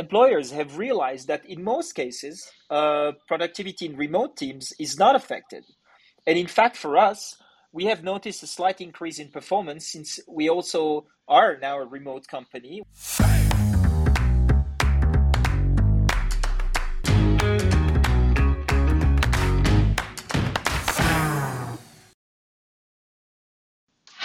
employers 0.00 0.50
have 0.50 0.78
realized 0.78 1.28
that 1.28 1.44
in 1.46 1.62
most 1.62 1.92
cases, 1.94 2.50
uh, 2.70 3.12
productivity 3.28 3.86
in 3.86 3.96
remote 3.96 4.36
teams 4.36 4.72
is 4.78 4.98
not 4.98 5.14
affected. 5.14 5.64
And 6.26 6.36
in 6.38 6.46
fact, 6.46 6.76
for 6.76 6.98
us, 6.98 7.36
we 7.72 7.84
have 7.84 8.02
noticed 8.02 8.42
a 8.42 8.46
slight 8.46 8.80
increase 8.80 9.18
in 9.18 9.28
performance 9.28 9.86
since 9.86 10.18
we 10.26 10.48
also 10.48 11.06
are 11.28 11.58
now 11.60 11.78
a 11.78 11.86
remote 11.86 12.26
company. 12.26 12.82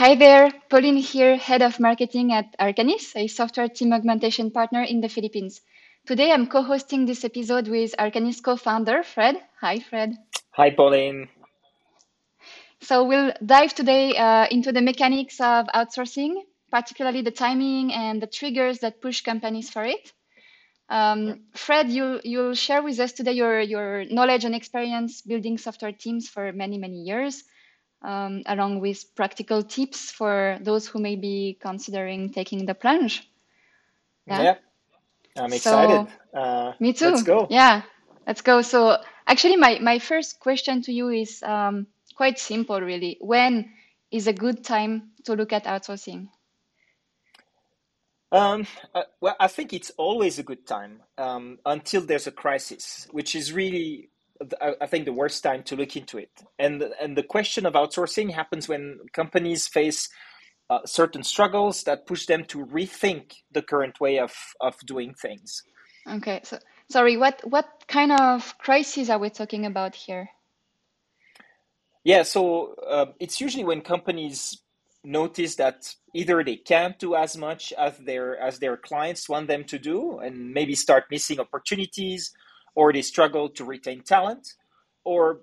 Hi 0.05 0.13
there, 0.13 0.51
Pauline 0.69 0.97
here, 0.97 1.35
Head 1.35 1.63
of 1.63 1.79
Marketing 1.79 2.31
at 2.31 2.55
Arcanys, 2.59 3.15
a 3.15 3.25
software 3.25 3.67
team 3.67 3.91
augmentation 3.91 4.51
partner 4.51 4.83
in 4.83 5.01
the 5.01 5.09
Philippines. 5.09 5.61
Today 6.05 6.31
I'm 6.31 6.45
co-hosting 6.45 7.07
this 7.07 7.25
episode 7.25 7.68
with 7.68 7.96
Arcanys 7.97 8.39
co-founder 8.43 9.01
Fred. 9.01 9.37
Hi, 9.61 9.79
Fred. 9.79 10.13
Hi, 10.51 10.69
Pauline. 10.69 11.27
So 12.82 13.05
we'll 13.05 13.33
dive 13.43 13.73
today 13.73 14.15
uh, 14.15 14.46
into 14.51 14.71
the 14.71 14.83
mechanics 14.83 15.41
of 15.41 15.65
outsourcing, 15.73 16.35
particularly 16.69 17.24
the 17.24 17.32
timing 17.32 17.91
and 17.91 18.21
the 18.21 18.27
triggers 18.27 18.77
that 18.82 19.01
push 19.01 19.21
companies 19.21 19.71
for 19.71 19.85
it. 19.85 20.13
Um, 20.87 21.46
Fred, 21.55 21.89
you, 21.89 22.21
you'll 22.24 22.54
share 22.54 22.83
with 22.83 22.99
us 22.99 23.11
today 23.11 23.32
your, 23.32 23.60
your 23.60 24.05
knowledge 24.05 24.46
and 24.46 24.54
experience 24.54 25.24
building 25.24 25.57
software 25.57 25.93
teams 25.93 26.29
for 26.29 26.51
many, 26.51 26.77
many 26.77 26.97
years 26.97 27.43
um, 28.05 28.43
along 28.45 28.79
with 28.79 29.15
practical 29.15 29.64
tips 29.64 30.11
for 30.11 30.57
those 30.61 30.87
who 30.87 31.00
may 31.00 31.15
be 31.15 31.57
considering 31.59 32.31
taking 32.31 32.66
the 32.66 32.75
plunge. 32.75 33.27
Yeah, 34.27 34.41
yeah 34.41 34.55
I'm 35.38 35.53
excited. 35.53 36.08
So, 36.33 36.39
uh, 36.39 36.73
me 36.80 36.94
too. 36.94 37.09
Let's 37.09 37.23
go. 37.23 37.47
Yeah, 37.49 37.81
let's 38.27 38.41
go. 38.41 38.61
So, 38.61 38.97
actually, 39.27 39.58
my, 39.58 39.80
my 39.80 39.99
first 39.99 40.39
question 40.39 40.81
to 40.83 40.93
you 40.93 41.09
is 41.09 41.43
um, 41.43 41.88
quite 42.15 42.39
simple, 42.39 42.80
really. 42.80 43.17
When 43.19 43.71
is 44.11 44.27
a 44.27 44.33
good 44.33 44.63
time 44.63 45.11
to 45.25 45.33
look 45.33 45.52
at 45.52 45.65
outsourcing? 45.65 46.30
Um, 48.31 48.67
uh, 48.93 49.03
well, 49.21 49.35
I 49.39 49.47
think 49.47 49.73
it's 49.73 49.91
always 49.97 50.39
a 50.39 50.43
good 50.43 50.65
time 50.67 51.02
um, 51.17 51.59
until 51.65 52.02
there's 52.02 52.27
a 52.27 52.31
crisis, 52.31 53.08
which 53.11 53.35
is 53.35 53.53
really 53.53 54.09
I 54.81 54.86
think 54.88 55.05
the 55.05 55.14
worst 55.14 55.44
time 55.44 55.64
to 55.64 55.75
look 55.75 55.95
into 55.95 56.17
it. 56.17 56.31
And 56.59 56.81
and 57.02 57.17
the 57.17 57.23
question 57.23 57.66
of 57.66 57.73
outsourcing 57.73 58.33
happens 58.33 58.67
when 58.67 59.00
companies 59.14 59.67
face 59.67 60.09
uh, 60.69 60.80
certain 60.86 61.23
struggles 61.23 61.83
that 61.83 62.05
push 62.05 62.25
them 62.25 62.44
to 62.45 62.66
rethink 62.66 63.33
the 63.52 63.61
current 63.61 64.00
way 64.00 64.19
of 64.19 64.33
of 64.59 64.77
doing 64.86 65.14
things. 65.14 65.64
Okay, 66.08 66.42
so 66.44 66.59
sorry, 66.89 67.17
what 67.17 67.42
what 67.45 67.86
kind 67.88 68.11
of 68.11 68.58
crises 68.58 69.09
are 69.09 69.19
we 69.19 69.30
talking 69.30 69.66
about 69.66 69.95
here? 69.95 70.30
Yeah, 72.03 72.23
so 72.23 72.75
uh, 72.88 73.08
it's 73.20 73.42
usually 73.42 73.64
when 73.64 73.81
companies 73.81 74.61
notice 75.03 75.55
that 75.55 75.95
either 76.14 76.44
they 76.44 76.58
can't 76.58 76.97
do 76.99 77.16
as 77.16 77.38
much 77.38 77.73
as 77.73 77.97
their 77.99 78.38
as 78.38 78.59
their 78.59 78.75
clients 78.75 79.30
want 79.30 79.47
them 79.47 79.64
to 79.66 79.80
do, 79.80 80.20
and 80.20 80.53
maybe 80.53 80.75
start 80.75 81.05
missing 81.09 81.39
opportunities 81.39 82.33
or 82.75 82.93
they 82.93 83.01
struggle 83.01 83.49
to 83.49 83.63
retain 83.65 84.03
talent, 84.03 84.53
or 85.03 85.39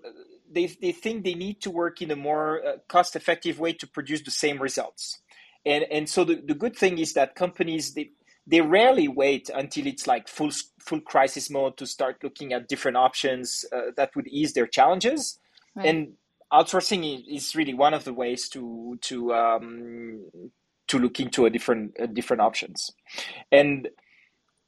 they, 0.50 0.66
they 0.66 0.92
think 0.92 1.25
they 1.25 1.34
need 1.34 1.61
to 1.62 1.70
work 1.70 2.02
in 2.02 2.11
a 2.11 2.16
more 2.16 2.64
uh, 2.64 2.72
cost 2.88 3.16
effective 3.16 3.58
way 3.58 3.72
to 3.72 3.86
produce 3.86 4.22
the 4.22 4.30
same 4.30 4.61
results. 4.61 5.20
And, 5.64 5.84
and 5.91 6.08
so 6.08 6.25
the, 6.25 6.36
the 6.36 6.55
good 6.55 6.77
thing 6.77 6.98
is 6.98 7.14
that 7.14 7.34
companies, 7.34 7.94
they, 7.94 8.10
they 8.47 8.60
rarely 8.60 9.08
wait 9.08 9.48
until 9.55 9.86
it's 9.86 10.06
like 10.06 10.28
full, 10.28 10.50
full 10.80 11.00
crisis 11.00 11.48
mode 11.48 11.77
to 11.78 11.86
start 11.86 12.22
looking 12.22 12.53
at 12.53 12.69
different 12.69 12.97
options 12.97 13.64
uh, 13.72 13.92
that 13.97 14.14
would 14.14 14.28
ease 14.28 14.53
their 14.53 14.66
challenges. 14.66 15.38
Right. 15.75 15.86
And 15.86 16.12
outsourcing 16.53 17.22
is 17.30 17.56
really 17.56 17.75
one 17.75 17.94
of 17.94 18.05
the 18.05 18.12
ways 18.12 18.48
to, 18.50 18.98
to, 19.03 19.32
um, 19.32 20.25
to 20.88 20.98
look 20.98 21.21
into 21.21 21.47
a 21.47 21.50
different, 21.50 21.98
uh, 21.98 22.06
different 22.06 22.42
options. 22.42 22.91
And 23.50 23.88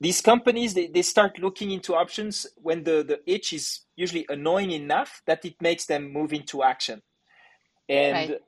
these 0.00 0.20
companies 0.20 0.74
they, 0.74 0.86
they 0.88 1.02
start 1.02 1.38
looking 1.38 1.70
into 1.70 1.94
options 1.94 2.46
when 2.56 2.84
the, 2.84 3.04
the 3.06 3.20
itch 3.26 3.52
is 3.52 3.80
usually 3.96 4.26
annoying 4.28 4.70
enough 4.70 5.22
that 5.26 5.44
it 5.44 5.54
makes 5.60 5.86
them 5.86 6.12
move 6.12 6.32
into 6.32 6.62
action. 6.62 7.02
And 7.88 8.30
right. 8.30 8.40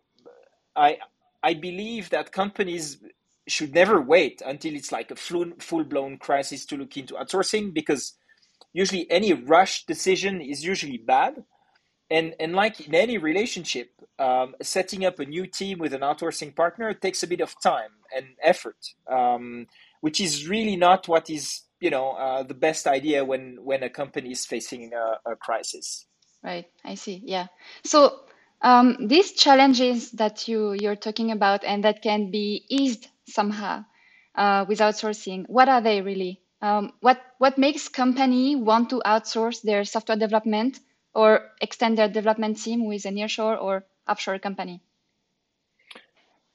i 0.76 0.98
i 1.42 1.54
believe 1.54 2.10
that 2.10 2.32
companies 2.32 2.98
should 3.46 3.74
never 3.74 4.00
wait 4.00 4.42
until 4.44 4.74
it's 4.74 4.90
like 4.90 5.10
a 5.10 5.16
full, 5.16 5.52
full-blown 5.58 6.18
crisis 6.18 6.66
to 6.66 6.76
look 6.76 6.96
into 6.96 7.14
outsourcing 7.14 7.72
because 7.72 8.14
usually 8.72 9.10
any 9.10 9.32
rush 9.32 9.86
decision 9.86 10.40
is 10.40 10.64
usually 10.64 10.98
bad. 10.98 11.44
And 12.10 12.34
and 12.38 12.54
like 12.54 12.86
in 12.86 12.94
any 12.94 13.18
relationship 13.18 13.90
um, 14.18 14.54
setting 14.62 15.04
up 15.04 15.18
a 15.18 15.24
new 15.24 15.46
team 15.46 15.78
with 15.78 15.92
an 15.92 16.02
outsourcing 16.02 16.54
partner 16.54 16.94
takes 16.94 17.22
a 17.22 17.26
bit 17.26 17.40
of 17.40 17.54
time 17.60 17.90
and 18.16 18.26
effort. 18.42 18.76
Um, 19.10 19.66
which 20.00 20.20
is 20.20 20.48
really 20.48 20.76
not 20.76 21.08
what 21.08 21.30
is 21.30 21.62
you 21.80 21.90
know 21.90 22.12
uh, 22.12 22.42
the 22.42 22.54
best 22.54 22.86
idea 22.86 23.24
when 23.24 23.58
when 23.62 23.82
a 23.82 23.90
company 23.90 24.32
is 24.32 24.46
facing 24.46 24.92
a, 24.92 25.30
a 25.30 25.36
crisis. 25.36 26.06
Right. 26.42 26.66
I 26.84 26.94
see. 26.94 27.22
Yeah. 27.24 27.46
So 27.84 28.20
um, 28.62 29.08
these 29.08 29.32
challenges 29.32 30.12
that 30.12 30.48
you 30.48 30.72
you're 30.72 30.96
talking 30.96 31.30
about 31.30 31.64
and 31.64 31.84
that 31.84 32.02
can 32.02 32.30
be 32.30 32.64
eased 32.68 33.08
somehow 33.28 33.84
uh, 34.34 34.64
with 34.68 34.78
outsourcing 34.78 35.44
what 35.48 35.68
are 35.68 35.80
they 35.80 36.02
really? 36.02 36.40
Um, 36.62 36.92
what 37.00 37.20
what 37.38 37.58
makes 37.58 37.88
company 37.88 38.56
want 38.56 38.90
to 38.90 39.02
outsource 39.04 39.62
their 39.62 39.84
software 39.84 40.16
development 40.16 40.78
or 41.14 41.50
extend 41.60 41.98
their 41.98 42.08
development 42.08 42.62
team 42.62 42.86
with 42.86 43.04
a 43.04 43.10
nearshore 43.10 43.60
or 43.60 43.84
offshore 44.08 44.38
company? 44.38 44.80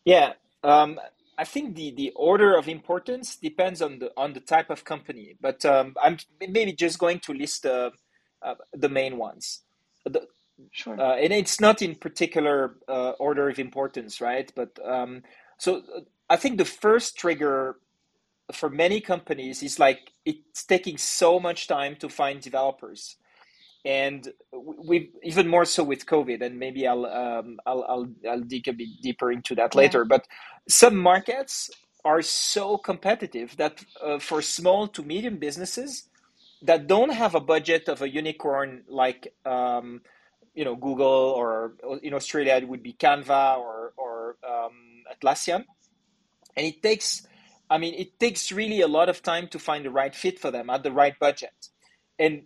Yeah. 0.05 0.33
Um, 0.63 0.99
I 1.37 1.43
think 1.43 1.75
the, 1.75 1.91
the 1.91 2.11
order 2.15 2.57
of 2.57 2.67
importance 2.67 3.35
depends 3.35 3.81
on 3.81 3.99
the 3.99 4.11
on 4.17 4.33
the 4.33 4.39
type 4.39 4.69
of 4.69 4.83
company, 4.83 5.35
but 5.39 5.65
um, 5.65 5.95
I'm 6.01 6.17
maybe 6.39 6.73
just 6.73 6.99
going 6.99 7.19
to 7.21 7.33
list 7.33 7.65
uh, 7.65 7.91
uh, 8.41 8.55
the 8.73 8.89
main 8.89 9.17
ones. 9.17 9.61
The, 10.05 10.27
sure. 10.71 10.99
Uh, 10.99 11.15
and 11.15 11.33
it's 11.33 11.59
not 11.59 11.81
in 11.81 11.95
particular 11.95 12.75
uh, 12.87 13.11
order 13.11 13.49
of 13.49 13.59
importance, 13.59 14.21
right? 14.21 14.51
But 14.55 14.77
um, 14.85 15.23
so 15.57 15.77
uh, 15.77 16.01
I 16.29 16.35
think 16.37 16.57
the 16.57 16.65
first 16.65 17.17
trigger 17.17 17.77
for 18.51 18.69
many 18.69 18.99
companies 18.99 19.63
is 19.63 19.79
like 19.79 20.11
it's 20.25 20.65
taking 20.65 20.97
so 20.97 21.39
much 21.39 21.67
time 21.67 21.95
to 21.97 22.09
find 22.09 22.41
developers 22.41 23.15
and 23.83 24.31
we 24.53 25.11
even 25.23 25.47
more 25.47 25.65
so 25.65 25.83
with 25.83 26.05
COVID, 26.05 26.41
and 26.41 26.59
maybe 26.59 26.87
I'll 26.87 27.05
um, 27.05 27.59
I'll, 27.65 27.83
I'll 27.87 28.07
I'll 28.29 28.41
dig 28.41 28.67
a 28.67 28.73
bit 28.73 28.89
deeper 29.01 29.31
into 29.31 29.55
that 29.55 29.75
later. 29.75 30.05
But 30.05 30.27
some 30.67 30.95
markets 30.95 31.69
are 32.05 32.21
so 32.21 32.77
competitive 32.77 33.55
that 33.57 33.83
uh, 34.03 34.19
for 34.19 34.41
small 34.41 34.87
to 34.89 35.03
medium 35.03 35.37
businesses 35.37 36.09
that 36.63 36.87
don't 36.87 37.11
have 37.11 37.35
a 37.35 37.39
budget 37.39 37.89
of 37.89 38.01
a 38.01 38.09
unicorn 38.09 38.83
like 38.87 39.33
um, 39.45 40.01
you 40.53 40.63
know 40.63 40.75
Google 40.75 41.33
or 41.35 41.73
in 42.03 42.13
Australia 42.13 42.55
it 42.55 42.67
would 42.67 42.83
be 42.83 42.93
Canva 42.93 43.57
or 43.57 43.93
or 43.97 44.37
um, 44.47 45.03
Atlassian, 45.11 45.65
and 46.55 46.67
it 46.67 46.83
takes 46.83 47.25
I 47.69 47.79
mean 47.79 47.95
it 47.95 48.19
takes 48.19 48.51
really 48.51 48.81
a 48.81 48.87
lot 48.87 49.09
of 49.09 49.23
time 49.23 49.47
to 49.49 49.59
find 49.59 49.85
the 49.85 49.91
right 49.91 50.13
fit 50.13 50.39
for 50.39 50.51
them 50.51 50.69
at 50.69 50.83
the 50.83 50.91
right 50.91 51.17
budget, 51.19 51.69
and 52.19 52.43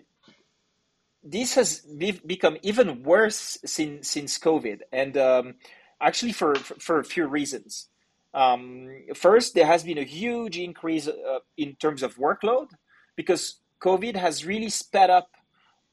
this 1.25 1.55
has 1.55 1.79
be- 1.79 2.21
become 2.25 2.57
even 2.61 3.03
worse 3.03 3.57
since 3.65 4.09
since 4.09 4.37
COVID, 4.37 4.81
and 4.93 5.17
um, 5.17 5.55
actually 5.99 6.31
for, 6.31 6.55
for, 6.55 6.75
for 6.75 6.99
a 6.99 7.03
few 7.03 7.27
reasons. 7.27 7.89
Um, 8.33 8.89
first, 9.15 9.55
there 9.55 9.65
has 9.65 9.83
been 9.83 9.97
a 9.97 10.03
huge 10.03 10.57
increase 10.57 11.07
uh, 11.07 11.39
in 11.57 11.75
terms 11.75 12.03
of 12.03 12.15
workload 12.17 12.67
because 13.15 13.59
COVID 13.81 14.15
has 14.15 14.45
really 14.45 14.69
sped 14.69 15.09
up 15.09 15.29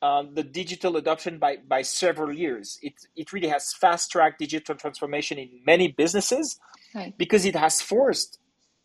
uh, 0.03 0.25
the 0.35 0.43
digital 0.43 0.97
adoption 0.97 1.39
by, 1.39 1.59
by 1.69 1.83
several 1.83 2.33
years. 2.33 2.79
It, 2.83 2.95
it 3.15 3.33
really 3.33 3.49
has 3.49 3.73
fast 3.73 4.11
tracked 4.11 4.41
digital 4.41 4.75
transformation 4.75 5.39
in 5.39 5.61
many 5.65 5.89
businesses 5.89 6.59
right. 6.95 7.17
because 7.17 7.45
it 7.45 7.55
has 7.55 7.81
forced 7.81 8.41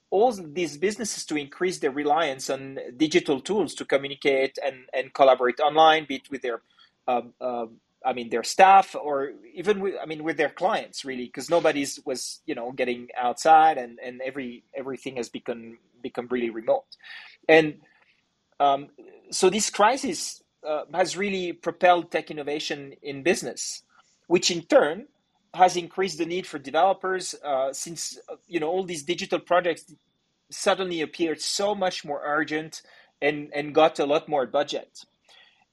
all 0.09 0.31
these 0.31 0.77
businesses 0.77 1.25
to 1.25 1.35
increase 1.35 1.79
their 1.79 1.91
reliance 1.91 2.49
on 2.49 2.79
digital 2.95 3.39
tools 3.41 3.73
to 3.75 3.85
communicate 3.85 4.57
and, 4.63 4.85
and 4.93 5.13
collaborate 5.13 5.59
online, 5.59 6.05
be 6.07 6.15
it 6.15 6.31
with 6.31 6.41
their, 6.41 6.61
um, 7.07 7.33
uh, 7.41 7.65
I 8.05 8.13
mean, 8.13 8.29
their 8.29 8.43
staff 8.43 8.95
or 8.95 9.31
even 9.53 9.79
with, 9.81 9.95
I 10.01 10.05
mean, 10.05 10.23
with 10.23 10.37
their 10.37 10.49
clients, 10.49 11.03
really, 11.03 11.25
because 11.25 11.49
nobody's 11.49 11.99
was, 12.05 12.41
you 12.45 12.55
know, 12.55 12.71
getting 12.71 13.09
outside 13.17 13.77
and, 13.77 13.99
and 14.03 14.21
every 14.21 14.63
everything 14.75 15.17
has 15.17 15.29
become 15.29 15.77
become 16.01 16.27
really 16.29 16.51
remote, 16.51 16.85
and 17.49 17.75
um, 18.59 18.87
so 19.31 19.49
this 19.49 19.69
crisis 19.69 20.41
uh, 20.65 20.83
has 20.93 21.17
really 21.17 21.53
propelled 21.53 22.11
tech 22.11 22.31
innovation 22.31 22.93
in 23.01 23.23
business, 23.23 23.83
which 24.27 24.51
in 24.51 24.61
turn 24.61 25.07
has 25.57 25.75
increased 25.75 26.17
the 26.19 26.25
need 26.25 26.45
for 26.45 26.59
developers 26.59 27.35
uh, 27.43 27.73
since 27.73 28.17
uh, 28.31 28.35
you 28.47 28.59
know 28.59 28.69
all 28.69 28.83
these 28.83 29.03
digital 29.03 29.39
projects 29.39 29.83
suddenly 30.49 31.01
appeared 31.01 31.41
so 31.41 31.75
much 31.75 32.05
more 32.05 32.21
urgent 32.23 32.81
and 33.21 33.49
and 33.53 33.73
got 33.73 33.99
a 33.99 34.05
lot 34.05 34.29
more 34.29 34.45
budget. 34.45 34.91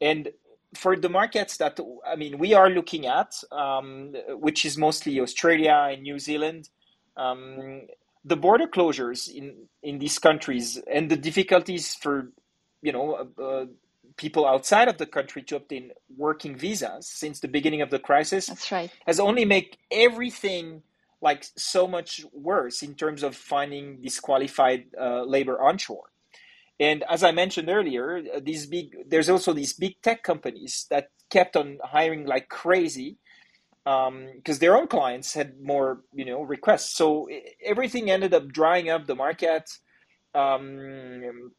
And 0.01 0.31
for 0.75 0.97
the 0.97 1.09
markets 1.09 1.59
that 1.59 1.79
I 2.07 2.17
mean 2.17 2.39
we 2.39 2.55
are 2.55 2.71
looking 2.71 3.07
at, 3.07 3.33
um, 3.53 4.15
which 4.47 4.65
is 4.65 4.77
mostly 4.77 5.21
Australia 5.21 5.79
and 5.93 6.03
New 6.03 6.19
Zealand, 6.19 6.71
um, 7.17 7.87
the 8.25 8.37
border 8.37 8.67
closures 8.67 9.29
in 9.29 9.69
in 9.83 9.99
these 9.99 10.19
countries 10.19 10.81
and 10.91 11.11
the 11.11 11.17
difficulties 11.29 11.95
for 11.95 12.33
you 12.83 12.93
know 12.93 13.07
uh, 13.15 13.43
uh, 13.43 13.67
people 14.17 14.47
outside 14.47 14.89
of 14.89 14.99
the 14.99 15.07
country 15.07 15.43
to 15.43 15.57
obtain 15.57 15.91
working 16.17 16.57
visas 16.57 17.09
since 17.09 17.41
the 17.41 17.49
beginning 17.49 17.83
of 17.83 17.91
the 17.91 17.99
crisis 17.99 18.47
That's 18.47 18.71
right. 18.71 18.91
has 19.07 19.19
only 19.19 19.45
made 19.45 19.77
everything 19.91 20.83
like 21.21 21.47
so 21.57 21.89
much 21.89 22.25
worse 22.33 22.83
in 22.83 22.95
terms 22.95 23.23
of 23.23 23.35
finding 23.35 24.01
disqualified 24.03 24.85
uh, 25.01 25.23
labor 25.23 25.61
onshore. 25.61 26.11
And 26.79 27.05
as 27.09 27.23
I 27.23 27.33
mentioned 27.33 27.69
earlier, 27.69 28.23
these 28.43 28.67
big 28.67 28.97
there's 29.09 29.31
also 29.31 29.53
these 29.53 29.73
big 29.73 29.95
tech 30.03 30.23
companies 30.23 30.87
that 30.91 31.09
kept 31.31 31.57
on 31.57 31.79
hiring 31.83 32.27
like 32.27 32.49
crazy 32.49 33.19
because 33.85 34.57
um, 34.57 34.61
their 34.61 34.77
own 34.77 34.89
clients 34.89 35.35
had 35.35 35.61
more 35.61 36.01
you 36.13 36.25
know 36.25 36.43
requests. 36.43 36.97
So 36.97 37.29
everything 37.65 38.11
ended 38.11 38.35
up 38.35 38.49
drying 38.49 38.91
up 38.91 39.07
the 39.07 39.15
market. 39.15 39.71
Um, 40.35 41.53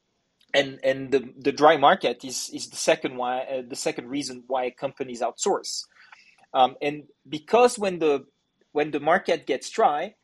and 0.56 0.80
and 0.84 1.12
the, 1.12 1.34
the 1.40 1.52
dry 1.52 1.78
market 1.78 2.26
is 2.26 2.50
is 2.54 2.70
the 2.70 2.78
second 2.78 3.18
why 3.18 3.42
uh, 3.42 3.64
the 3.68 3.76
second 3.76 4.10
reason 4.10 4.44
why 4.48 4.72
companies 4.72 5.22
outsource. 5.22 5.84
Um, 6.54 6.78
and 6.82 7.04
because 7.30 7.78
when 7.80 8.00
the 8.00 8.26
when 8.72 8.92
the 8.92 9.02
market 9.02 9.48
gets 9.48 9.70
dry 9.70 10.16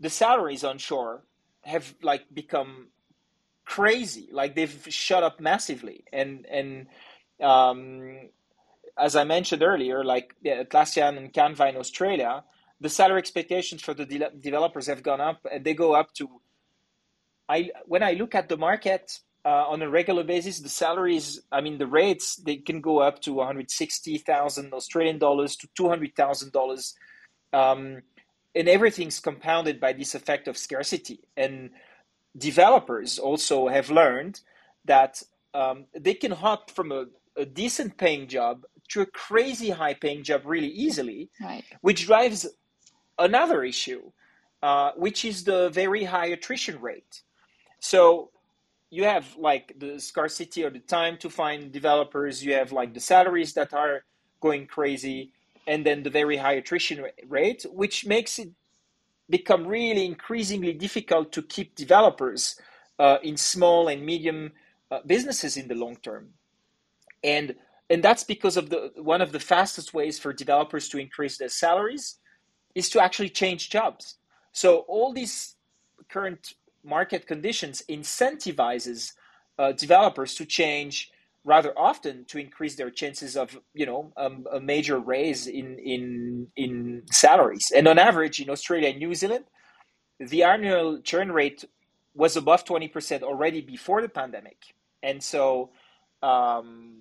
the 0.00 0.10
salaries 0.10 0.64
onshore 0.64 1.24
have 1.64 1.94
like 2.02 2.24
become 2.32 2.88
crazy. 3.64 4.28
Like 4.32 4.54
they've 4.54 4.86
shot 4.88 5.22
up 5.22 5.40
massively. 5.40 6.04
And 6.12 6.46
and 6.46 6.86
um, 7.42 8.30
as 8.98 9.16
I 9.16 9.24
mentioned 9.24 9.62
earlier 9.62 10.04
like 10.04 10.34
Atlassian 10.44 11.16
and 11.18 11.32
Canva 11.32 11.70
in 11.70 11.76
Australia 11.76 12.44
the 12.80 12.88
salary 12.88 13.18
expectations 13.18 13.82
for 13.82 13.92
the 13.92 14.06
de- 14.06 14.30
developers 14.40 14.86
have 14.86 15.02
gone 15.02 15.20
up. 15.20 15.46
And 15.50 15.64
they 15.64 15.74
go 15.74 15.94
up 15.94 16.12
to 16.14 16.40
I 17.48 17.70
when 17.86 18.02
I 18.02 18.12
look 18.12 18.34
at 18.34 18.48
the 18.48 18.56
market 18.56 19.20
uh, 19.44 19.64
on 19.68 19.82
a 19.82 19.88
regular 19.88 20.24
basis, 20.24 20.60
the 20.60 20.68
salaries, 20.68 21.40
I 21.52 21.60
mean, 21.60 21.78
the 21.78 21.86
rates, 21.86 22.36
they 22.36 22.56
can 22.56 22.80
go 22.80 22.98
up 22.98 23.20
to 23.22 23.32
160,000 23.32 24.72
Australian 24.72 25.18
dollars 25.18 25.56
to 25.56 25.68
$200,000. 25.68 26.94
Um, 27.52 28.02
and 28.54 28.68
everything's 28.68 29.20
compounded 29.20 29.80
by 29.80 29.92
this 29.92 30.14
effect 30.14 30.48
of 30.48 30.58
scarcity. 30.58 31.20
And 31.36 31.70
developers 32.36 33.18
also 33.18 33.68
have 33.68 33.90
learned 33.90 34.40
that 34.84 35.22
um, 35.54 35.86
they 35.98 36.14
can 36.14 36.32
hop 36.32 36.70
from 36.70 36.92
a, 36.92 37.06
a, 37.36 37.44
decent 37.46 37.96
paying 37.96 38.26
job 38.26 38.64
to 38.88 39.00
a 39.00 39.06
crazy 39.06 39.70
high 39.70 39.94
paying 39.94 40.22
job 40.22 40.42
really 40.44 40.68
easily, 40.68 41.30
right. 41.40 41.64
which 41.80 42.06
drives 42.06 42.46
another 43.18 43.64
issue, 43.64 44.10
uh, 44.62 44.92
which 44.96 45.24
is 45.24 45.44
the 45.44 45.70
very 45.70 46.04
high 46.04 46.26
attrition 46.26 46.80
rate. 46.80 47.22
So 47.80 48.30
you 48.90 49.04
have 49.04 49.36
like 49.36 49.74
the 49.78 49.98
scarcity 50.00 50.64
or 50.64 50.70
the 50.70 50.78
time 50.80 51.16
to 51.18 51.28
find 51.30 51.72
developers 51.72 52.44
you 52.44 52.54
have 52.54 52.72
like 52.72 52.94
the 52.94 53.00
salaries 53.00 53.52
that 53.54 53.72
are 53.74 54.04
going 54.40 54.66
crazy 54.66 55.32
and 55.66 55.84
then 55.84 56.02
the 56.02 56.10
very 56.10 56.36
high 56.36 56.54
attrition 56.54 57.04
rate 57.28 57.66
which 57.72 58.06
makes 58.06 58.38
it 58.38 58.50
become 59.30 59.66
really 59.66 60.04
increasingly 60.06 60.72
difficult 60.72 61.32
to 61.32 61.42
keep 61.42 61.74
developers 61.74 62.56
uh, 62.98 63.18
in 63.22 63.36
small 63.36 63.88
and 63.88 64.04
medium 64.04 64.52
uh, 64.90 65.00
businesses 65.06 65.56
in 65.56 65.68
the 65.68 65.74
long 65.74 65.96
term. 65.96 66.30
And 67.22 67.54
and 67.90 68.02
that's 68.02 68.24
because 68.24 68.56
of 68.56 68.70
the 68.70 68.92
one 68.96 69.20
of 69.20 69.32
the 69.32 69.40
fastest 69.40 69.94
ways 69.94 70.18
for 70.18 70.32
developers 70.32 70.88
to 70.90 70.98
increase 70.98 71.38
their 71.38 71.48
salaries 71.48 72.18
is 72.74 72.88
to 72.90 73.02
actually 73.02 73.30
change 73.30 73.70
jobs. 73.70 74.18
So 74.52 74.78
all 74.88 75.12
these 75.12 75.56
current 76.08 76.54
market 76.84 77.26
conditions 77.26 77.82
incentivizes 77.88 79.12
uh, 79.58 79.72
developers 79.72 80.34
to 80.34 80.44
change 80.44 81.10
rather 81.44 81.76
often 81.78 82.24
to 82.26 82.38
increase 82.38 82.76
their 82.76 82.90
chances 82.90 83.36
of 83.36 83.58
you 83.74 83.86
know 83.86 84.12
um, 84.16 84.46
a 84.52 84.60
major 84.60 84.98
raise 84.98 85.46
in 85.46 85.78
in 85.78 86.48
in 86.56 87.02
salaries. 87.10 87.72
And 87.74 87.88
on 87.88 87.98
average 87.98 88.40
in 88.40 88.50
australia 88.50 88.88
and 88.90 88.98
new 88.98 89.14
zealand 89.14 89.44
the 90.18 90.42
annual 90.42 91.00
churn 91.00 91.30
rate 91.32 91.64
was 92.14 92.36
above 92.36 92.64
20% 92.64 93.22
already 93.22 93.60
before 93.60 94.02
the 94.02 94.08
pandemic. 94.08 94.74
And 95.02 95.22
so 95.22 95.70
um, 96.22 96.96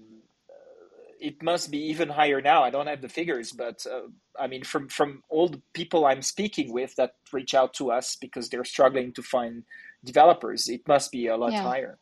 it 1.20 1.42
must 1.42 1.72
be 1.72 1.80
even 1.90 2.10
higher 2.10 2.42
now. 2.42 2.64
I 2.64 2.70
don't 2.70 2.88
have 2.88 3.02
the 3.02 3.10
figures, 3.10 3.52
but 3.52 3.86
uh, 3.86 4.08
I 4.40 4.48
mean, 4.48 4.64
from 4.64 4.88
from 4.88 5.24
all 5.30 5.50
the 5.50 5.62
people 5.74 6.06
I'm 6.06 6.22
speaking 6.22 6.72
with 6.72 6.96
that 6.96 7.16
reach 7.32 7.54
out 7.54 7.74
to 7.76 7.92
us 7.92 8.16
because 8.16 8.50
they're 8.50 8.66
struggling 8.66 9.14
to 9.14 9.24
find 9.24 9.64
developers, 10.04 10.70
it 10.70 10.88
must 10.88 11.12
be 11.12 11.28
a 11.28 11.38
lot 11.38 11.52
yeah. 11.52 11.64
higher. 11.64 11.98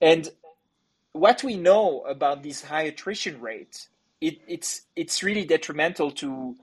And 0.00 0.28
what 1.12 1.44
we 1.44 1.56
know 1.56 2.00
about 2.02 2.42
this 2.42 2.62
high 2.62 2.82
attrition 2.82 3.40
rate, 3.40 3.88
it, 4.20 4.38
it's 4.48 4.82
it's 4.96 5.22
really 5.22 5.44
detrimental 5.44 6.10
to 6.12 6.56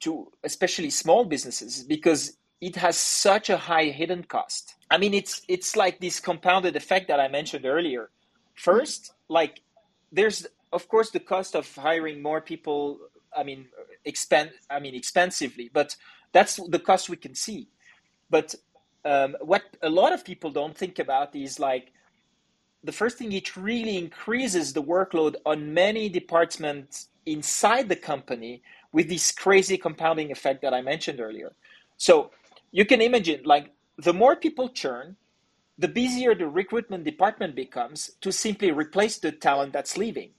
to 0.00 0.30
especially 0.44 0.90
small 0.90 1.24
businesses 1.24 1.82
because 1.82 2.36
it 2.60 2.76
has 2.76 2.96
such 2.96 3.50
a 3.50 3.56
high 3.56 3.86
hidden 3.86 4.24
cost. 4.24 4.74
I 4.90 4.98
mean, 4.98 5.14
it's 5.14 5.42
it's 5.48 5.76
like 5.76 6.00
this 6.00 6.20
compounded 6.20 6.76
effect 6.76 7.08
that 7.08 7.20
I 7.20 7.28
mentioned 7.28 7.66
earlier. 7.66 8.10
First, 8.54 9.12
like 9.28 9.60
there's 10.16 10.46
of 10.72 10.82
course 10.92 11.10
the 11.10 11.24
cost 11.32 11.54
of 11.60 11.64
hiring 11.88 12.18
more 12.28 12.40
people 12.52 12.80
i 13.36 13.42
mean 13.48 13.60
expend 14.04 14.50
i 14.70 14.78
mean 14.84 14.94
expensively 15.02 15.66
but 15.72 15.96
that's 16.36 16.56
the 16.68 16.78
cost 16.78 17.08
we 17.08 17.16
can 17.16 17.34
see. 17.34 17.68
But 18.28 18.54
um, 19.04 19.36
what 19.40 19.62
a 19.82 19.88
lot 19.88 20.12
of 20.12 20.24
people 20.24 20.50
don't 20.50 20.76
think 20.76 20.98
about 20.98 21.34
is 21.34 21.58
like 21.58 21.92
the 22.84 22.92
first 22.92 23.16
thing 23.18 23.32
it 23.32 23.56
really 23.56 23.96
increases 23.96 24.72
the 24.72 24.82
workload 24.82 25.36
on 25.46 25.72
many 25.72 26.08
departments 26.08 27.08
inside 27.24 27.88
the 27.88 27.96
company 27.96 28.62
with 28.92 29.08
this 29.08 29.32
crazy 29.32 29.78
compounding 29.78 30.30
effect 30.30 30.60
that 30.62 30.74
i 30.74 30.80
mentioned 30.82 31.20
earlier. 31.20 31.54
So 31.96 32.30
you 32.70 32.84
can 32.84 33.00
imagine 33.00 33.40
like 33.44 33.72
the 33.96 34.12
more 34.12 34.36
people 34.36 34.68
churn 34.68 35.16
the 35.78 35.88
busier 35.88 36.34
the 36.34 36.48
recruitment 36.48 37.04
department 37.04 37.54
becomes 37.54 38.10
to 38.20 38.32
simply 38.32 38.70
replace 38.70 39.18
the 39.18 39.32
talent 39.32 39.72
that's 39.72 39.96
leaving. 39.96 40.30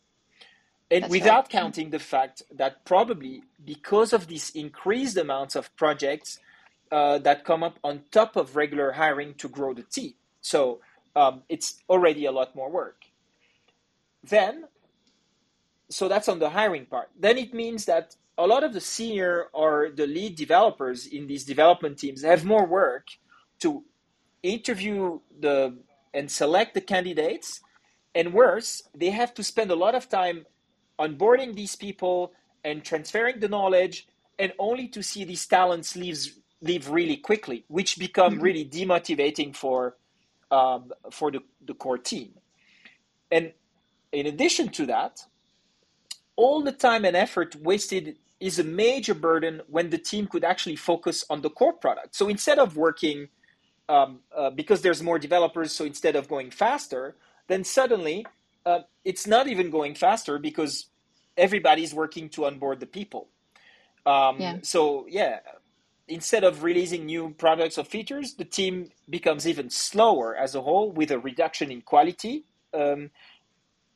And 0.90 1.04
that's 1.04 1.12
without 1.12 1.46
right. 1.46 1.50
counting 1.50 1.90
the 1.90 2.00
fact 2.00 2.44
that 2.52 2.86
probably 2.86 3.44
because 3.64 4.14
of 4.14 4.28
these 4.28 4.50
increased 4.52 5.18
amounts 5.18 5.56
of 5.56 5.76
projects 5.76 6.40
uh, 6.92 7.18
that 7.20 7.44
come 7.44 7.64
up 7.64 7.78
on 7.84 8.04
top 8.12 8.36
of 8.36 8.56
regular 8.56 8.94
hiring 8.94 9.34
to 9.36 9.50
grow 9.50 9.74
the 9.74 9.84
team. 9.84 10.14
So 10.42 10.80
um, 11.16 11.44
it's 11.50 11.84
already 11.90 12.26
a 12.26 12.32
lot 12.32 12.56
more 12.56 12.70
work. 12.70 13.04
Then, 14.24 14.66
so 15.90 16.08
that's 16.08 16.30
on 16.30 16.40
the 16.40 16.50
hiring 16.50 16.86
part. 16.86 17.10
Then 17.20 17.38
it 17.38 17.54
means 17.54 17.86
that 17.86 18.16
a 18.38 18.48
lot 18.48 18.64
of 18.64 18.74
the 18.74 18.82
senior 18.82 19.48
or 19.54 19.90
the 19.94 20.08
lead 20.08 20.36
developers 20.36 21.06
in 21.06 21.28
these 21.28 21.44
development 21.44 21.98
teams 21.98 22.24
have 22.24 22.46
more 22.46 22.66
work 22.66 23.08
to 23.60 23.84
interview 24.44 25.20
the 25.40 25.76
and 26.14 26.30
select 26.32 26.74
the 26.74 26.82
candidates 26.82 27.62
and 28.16 28.34
worse 28.34 28.84
they 28.96 29.10
have 29.10 29.34
to 29.34 29.44
spend 29.44 29.72
a 29.72 29.76
lot 29.76 29.96
of 29.96 30.10
time 30.10 30.46
onboarding 31.00 31.56
these 31.56 31.76
people 31.76 32.34
and 32.64 32.84
transferring 32.84 33.40
the 33.40 33.48
knowledge 33.48 34.08
and 34.40 34.54
only 34.60 34.88
to 34.88 35.02
see 35.02 35.24
these 35.24 35.46
talents 35.46 35.96
leaves 35.96 36.40
leave 36.62 36.90
really 36.90 37.18
quickly 37.18 37.64
which 37.68 38.00
become 38.00 38.34
mm-hmm. 38.34 38.44
really 38.44 38.66
demotivating 38.66 39.56
for 39.56 39.96
um, 40.50 40.92
for 41.12 41.30
the, 41.32 41.40
the 41.66 41.74
core 41.74 41.98
team 41.98 42.32
and 43.32 43.52
in 44.12 44.26
addition 44.26 44.70
to 44.70 44.86
that 44.86 45.22
all 46.36 46.62
the 46.62 46.72
time 46.72 47.06
and 47.06 47.16
effort 47.16 47.56
wasted 47.58 48.18
is 48.40 48.60
a 48.60 48.64
major 48.64 49.14
burden 49.14 49.62
when 49.68 49.90
the 49.90 49.98
team 49.98 50.28
could 50.28 50.44
actually 50.44 50.76
focus 50.76 51.26
on 51.30 51.42
the 51.42 51.50
core 51.50 51.74
product 51.74 52.16
so 52.16 52.28
instead 52.28 52.58
of 52.58 52.78
working 52.78 53.28
um, 53.90 54.20
uh, 54.36 54.50
because 54.50 54.82
there's 54.82 55.02
more 55.02 55.20
developers, 55.20 55.72
so 55.72 55.86
instead 55.86 56.16
of 56.16 56.28
going 56.28 56.52
faster, 56.52 57.16
then 57.48 57.64
suddenly 57.64 58.26
uh, 58.66 58.80
it's 59.06 59.26
not 59.26 59.48
even 59.48 59.70
going 59.70 59.96
faster 59.96 60.38
because 60.40 60.88
everybody's 61.38 61.94
working 61.94 62.30
to 62.30 62.46
onboard 62.46 62.80
the 62.80 62.86
people. 62.86 63.30
Um, 64.06 64.38
yeah. 64.40 64.58
So 64.64 65.06
yeah, 65.10 65.40
instead 66.08 66.44
of 66.44 66.64
releasing 66.64 67.06
new 67.06 67.34
products 67.38 67.78
or 67.78 67.84
features, 67.86 68.36
the 68.36 68.46
team 68.46 68.92
becomes 69.10 69.48
even 69.48 69.70
slower 69.70 70.36
as 70.36 70.56
a 70.56 70.62
whole, 70.62 70.92
with 70.92 71.12
a 71.12 71.20
reduction 71.20 71.72
in 71.72 71.82
quality 71.82 72.46
um, 72.74 73.12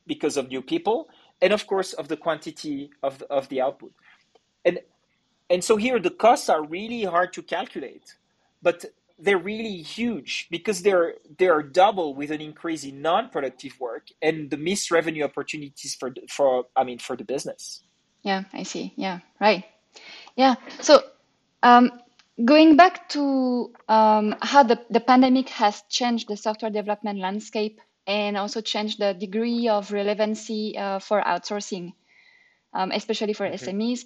because 0.06 0.36
of 0.36 0.48
new 0.48 0.62
people, 0.62 1.08
and 1.40 1.52
of 1.52 1.66
course 1.66 1.92
of 1.92 2.08
the 2.08 2.16
quantity 2.16 2.90
of 3.02 3.22
of 3.30 3.48
the 3.48 3.60
output. 3.60 3.92
And 4.64 4.80
and 5.50 5.62
so 5.64 5.76
here 5.76 5.98
the 5.98 6.10
costs 6.10 6.48
are 6.48 6.64
really 6.64 7.04
hard 7.04 7.32
to 7.34 7.42
calculate, 7.42 8.16
but 8.62 8.84
they're 9.22 9.38
really 9.38 9.82
huge 9.82 10.48
because 10.50 10.82
they're 10.82 11.14
they 11.38 11.48
are 11.48 11.62
double 11.62 12.14
with 12.14 12.30
an 12.30 12.40
increase 12.40 12.84
in 12.84 13.00
non-productive 13.00 13.78
work 13.78 14.08
and 14.20 14.50
the 14.50 14.56
missed 14.56 14.90
revenue 14.90 15.24
opportunities 15.24 15.94
for 15.94 16.12
for 16.28 16.66
I 16.76 16.84
mean 16.84 16.98
for 16.98 17.16
the 17.16 17.24
business. 17.24 17.82
Yeah, 18.22 18.44
I 18.52 18.64
see. 18.64 18.92
Yeah, 18.96 19.20
right. 19.40 19.64
Yeah. 20.36 20.56
So 20.80 21.02
um, 21.62 21.92
going 22.44 22.76
back 22.76 23.08
to 23.10 23.72
um, 23.88 24.34
how 24.42 24.62
the, 24.62 24.80
the 24.90 25.00
pandemic 25.00 25.48
has 25.50 25.82
changed 25.88 26.28
the 26.28 26.36
software 26.36 26.70
development 26.70 27.18
landscape 27.18 27.80
and 28.06 28.36
also 28.36 28.60
changed 28.60 28.98
the 28.98 29.14
degree 29.14 29.68
of 29.68 29.92
relevancy 29.92 30.76
uh, 30.76 30.98
for 30.98 31.22
outsourcing, 31.22 31.92
um, 32.74 32.90
especially 32.90 33.32
for 33.32 33.46
mm-hmm. 33.46 33.68
SMEs. 33.68 34.04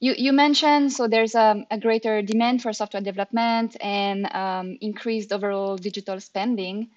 You, 0.00 0.14
you 0.16 0.32
mentioned 0.32 0.92
so 0.92 1.08
there's 1.08 1.34
a, 1.34 1.66
a 1.70 1.78
greater 1.78 2.22
demand 2.22 2.62
for 2.62 2.72
software 2.72 3.02
development 3.02 3.76
and 3.80 4.32
um, 4.32 4.78
increased 4.80 5.32
overall 5.32 5.76
digital 5.76 6.20
spending. 6.20 6.90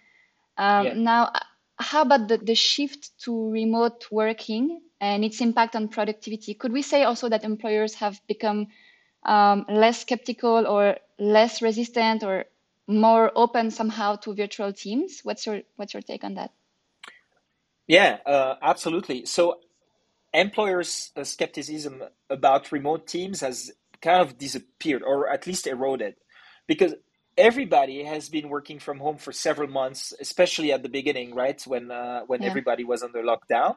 Um, 0.57 0.85
yeah. 0.85 0.93
Now, 0.93 1.31
how 1.77 2.03
about 2.03 2.27
the, 2.27 2.37
the 2.37 2.53
shift 2.53 3.19
to 3.23 3.49
remote 3.49 4.05
working 4.11 4.81
and 4.99 5.25
its 5.25 5.41
impact 5.41 5.75
on 5.75 5.87
productivity? 5.87 6.53
Could 6.53 6.71
we 6.71 6.83
say 6.83 7.03
also 7.03 7.27
that 7.29 7.43
employers 7.43 7.95
have 7.95 8.21
become 8.27 8.67
um, 9.23 9.65
less 9.67 10.01
skeptical 10.01 10.67
or 10.67 10.97
less 11.17 11.61
resistant 11.61 12.23
or 12.23 12.45
more 12.87 13.31
open 13.35 13.71
somehow 13.71 14.15
to 14.17 14.35
virtual 14.35 14.73
teams? 14.73 15.21
What's 15.23 15.45
your 15.45 15.61
what's 15.75 15.93
your 15.93 16.01
take 16.01 16.23
on 16.23 16.35
that? 16.35 16.51
Yeah, 17.87 18.17
uh, 18.25 18.55
absolutely. 18.61 19.25
So 19.25 19.59
employers' 20.33 21.11
uh, 21.15 21.23
skepticism 21.23 22.03
about 22.29 22.71
remote 22.71 23.07
teams 23.07 23.41
has 23.41 23.71
kind 24.01 24.21
of 24.21 24.37
disappeared 24.37 25.03
or 25.03 25.29
at 25.29 25.45
least 25.45 25.67
eroded 25.67 26.15
because 26.67 26.93
everybody 27.37 28.03
has 28.03 28.29
been 28.29 28.49
working 28.49 28.79
from 28.79 28.99
home 28.99 29.17
for 29.17 29.31
several 29.31 29.69
months, 29.69 30.13
especially 30.19 30.71
at 30.71 30.83
the 30.83 30.89
beginning, 30.89 31.33
right? 31.35 31.61
When 31.65 31.91
uh, 31.91 32.21
when 32.27 32.41
yeah. 32.41 32.49
everybody 32.49 32.83
was 32.83 33.03
under 33.03 33.23
lockdown. 33.23 33.75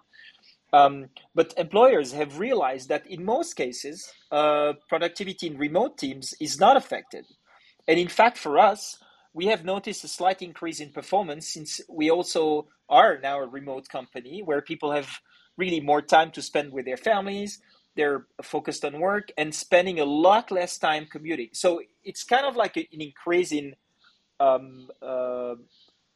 Um, 0.72 1.10
but 1.36 1.54
employers 1.56 2.12
have 2.12 2.40
realized 2.40 2.88
that 2.88 3.06
in 3.06 3.24
most 3.24 3.54
cases, 3.54 4.10
uh, 4.32 4.72
productivity 4.88 5.46
in 5.46 5.56
remote 5.56 5.98
teams 5.98 6.34
is 6.40 6.58
not 6.58 6.76
affected. 6.76 7.26
And 7.86 7.98
in 7.98 8.08
fact, 8.08 8.38
for 8.38 8.58
us, 8.58 8.98
we 9.32 9.46
have 9.46 9.64
noticed 9.64 10.02
a 10.02 10.08
slight 10.08 10.42
increase 10.42 10.80
in 10.80 10.90
performance 10.90 11.48
since 11.48 11.80
we 11.88 12.10
also 12.10 12.66
are 12.88 13.18
now 13.22 13.38
a 13.40 13.46
remote 13.46 13.88
company 13.88 14.42
where 14.42 14.62
people 14.62 14.90
have 14.90 15.08
really 15.56 15.80
more 15.80 16.02
time 16.02 16.30
to 16.32 16.42
spend 16.42 16.72
with 16.72 16.84
their 16.84 16.96
families. 16.96 17.60
They're 17.96 18.26
focused 18.42 18.84
on 18.84 19.00
work 19.00 19.30
and 19.38 19.54
spending 19.54 20.00
a 20.00 20.04
lot 20.04 20.50
less 20.50 20.78
time 20.78 21.06
commuting. 21.10 21.50
So 21.52 21.80
it's 22.02 22.24
kind 22.24 22.44
of 22.44 22.56
like 22.56 22.76
an 22.76 22.86
increase 22.90 23.52
in, 23.52 23.74
um, 24.40 24.88
uh, 25.00 25.54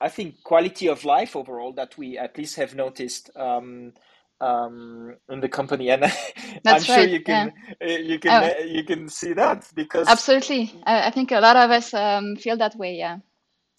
I 0.01 0.09
think, 0.09 0.43
quality 0.43 0.89
of 0.89 1.05
life 1.05 1.37
overall 1.37 1.73
that 1.75 1.97
we 1.97 2.19
at 2.19 2.37
least 2.37 2.57
have 2.57 2.75
noticed 2.75 3.31
um, 3.37 3.93
um, 4.41 5.17
in 5.29 5.41
the 5.41 5.49
company, 5.49 5.91
and 5.91 6.05
I'm 6.67 6.83
sure 6.83 7.01
you 7.01 7.21
can 7.23 7.53
yeah. 7.81 7.97
you 7.99 8.19
can 8.19 8.55
oh. 8.57 8.65
you 8.65 8.85
can 8.85 9.09
see 9.09 9.33
that 9.33 9.69
because 9.75 10.09
absolutely, 10.09 10.81
I, 10.85 11.09
I 11.09 11.11
think 11.11 11.33
a 11.33 11.41
lot 11.41 11.57
of 11.57 11.71
us 11.71 11.93
um, 11.95 12.37
feel 12.37 12.57
that 12.59 12.77
way. 12.77 12.97
Yeah. 12.97 13.19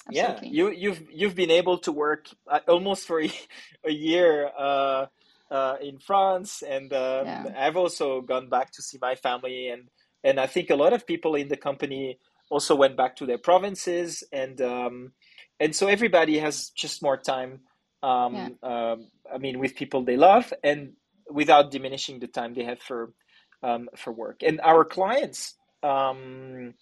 Absolutely. 0.08 0.50
Yeah, 0.50 0.54
you 0.54 0.72
you've 0.72 1.02
you've 1.12 1.36
been 1.36 1.52
able 1.52 1.78
to 1.80 1.92
work 1.92 2.30
uh, 2.48 2.60
almost 2.68 3.06
for 3.06 3.22
a, 3.22 3.32
a 3.86 3.92
year 3.92 4.50
uh, 4.58 5.06
uh, 5.52 5.76
in 5.82 6.00
France, 6.00 6.62
and 6.62 6.92
um, 6.94 7.26
yeah. 7.26 7.54
I've 7.58 7.78
also 7.78 8.22
gone 8.22 8.50
back 8.50 8.72
to 8.74 8.82
see 8.82 8.98
my 9.02 9.16
family, 9.16 9.70
and 9.70 9.90
and 10.24 10.40
I 10.40 10.48
think 10.48 10.70
a 10.70 10.76
lot 10.76 10.94
of 10.94 11.08
people 11.08 11.36
in 11.36 11.48
the 11.48 11.58
company 11.58 12.20
also 12.50 12.76
went 12.76 12.98
back 12.98 13.16
to 13.18 13.26
their 13.26 13.38
provinces, 13.38 14.24
and 14.32 14.62
um, 14.62 15.12
and 15.60 15.76
so 15.76 15.88
everybody 15.88 16.40
has 16.40 16.70
just 16.70 17.02
more 17.02 17.18
time 17.18 17.62
um, 18.02 18.36
yeah. 18.36 18.92
um, 18.92 19.08
I 19.34 19.38
mean, 19.38 19.60
with 19.60 19.76
people 19.76 20.04
they 20.04 20.18
love, 20.18 20.54
and 20.64 20.94
without 21.30 21.72
diminishing 21.72 22.20
the 22.20 22.28
time 22.28 22.54
they 22.54 22.64
have 22.64 22.80
for 22.80 23.14
um, 23.62 23.90
for 23.96 24.12
work. 24.14 24.42
And 24.42 24.62
our 24.62 24.86
clients, 24.86 25.56
um, 25.84 26.74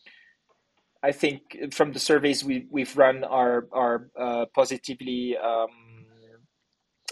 I 1.01 1.12
think, 1.12 1.74
from 1.74 1.91
the 1.91 2.00
surveys 2.00 2.43
we 2.43 2.67
we've 2.69 2.95
run, 2.95 3.24
are 3.24 3.67
are 3.71 4.09
uh, 4.17 4.45
positively 4.53 5.36
um, 5.38 5.69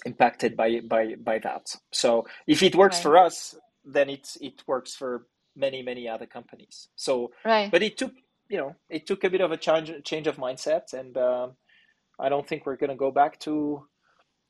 impacted 0.05 0.55
by 0.55 0.79
by 0.81 1.15
by 1.15 1.39
that. 1.39 1.75
So 1.91 2.27
if 2.47 2.63
it 2.63 2.75
works 2.75 2.97
right. 2.97 3.03
for 3.03 3.17
us, 3.17 3.55
then 3.83 4.09
it 4.09 4.37
it 4.39 4.63
works 4.67 4.95
for 4.95 5.25
many 5.55 5.81
many 5.81 6.07
other 6.07 6.25
companies. 6.25 6.87
So, 6.95 7.31
right. 7.43 7.71
but 7.71 7.83
it 7.83 7.97
took 7.97 8.13
you 8.49 8.57
know 8.57 8.75
it 8.89 9.07
took 9.07 9.23
a 9.23 9.29
bit 9.29 9.41
of 9.41 9.51
a 9.51 9.57
change 9.57 9.91
change 10.03 10.27
of 10.27 10.37
mindset, 10.37 10.93
and 10.93 11.17
uh, 11.17 11.47
I 12.19 12.29
don't 12.29 12.47
think 12.47 12.65
we're 12.65 12.77
going 12.77 12.91
to 12.91 12.95
go 12.95 13.11
back 13.11 13.39
to 13.41 13.85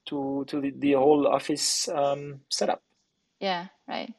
to 0.08 0.46
to 0.48 0.62
the, 0.62 0.74
the 0.78 0.94
whole 0.94 1.28
office 1.28 1.88
um, 1.90 2.42
setup. 2.50 2.82
Yeah, 3.40 3.68
right. 3.88 4.14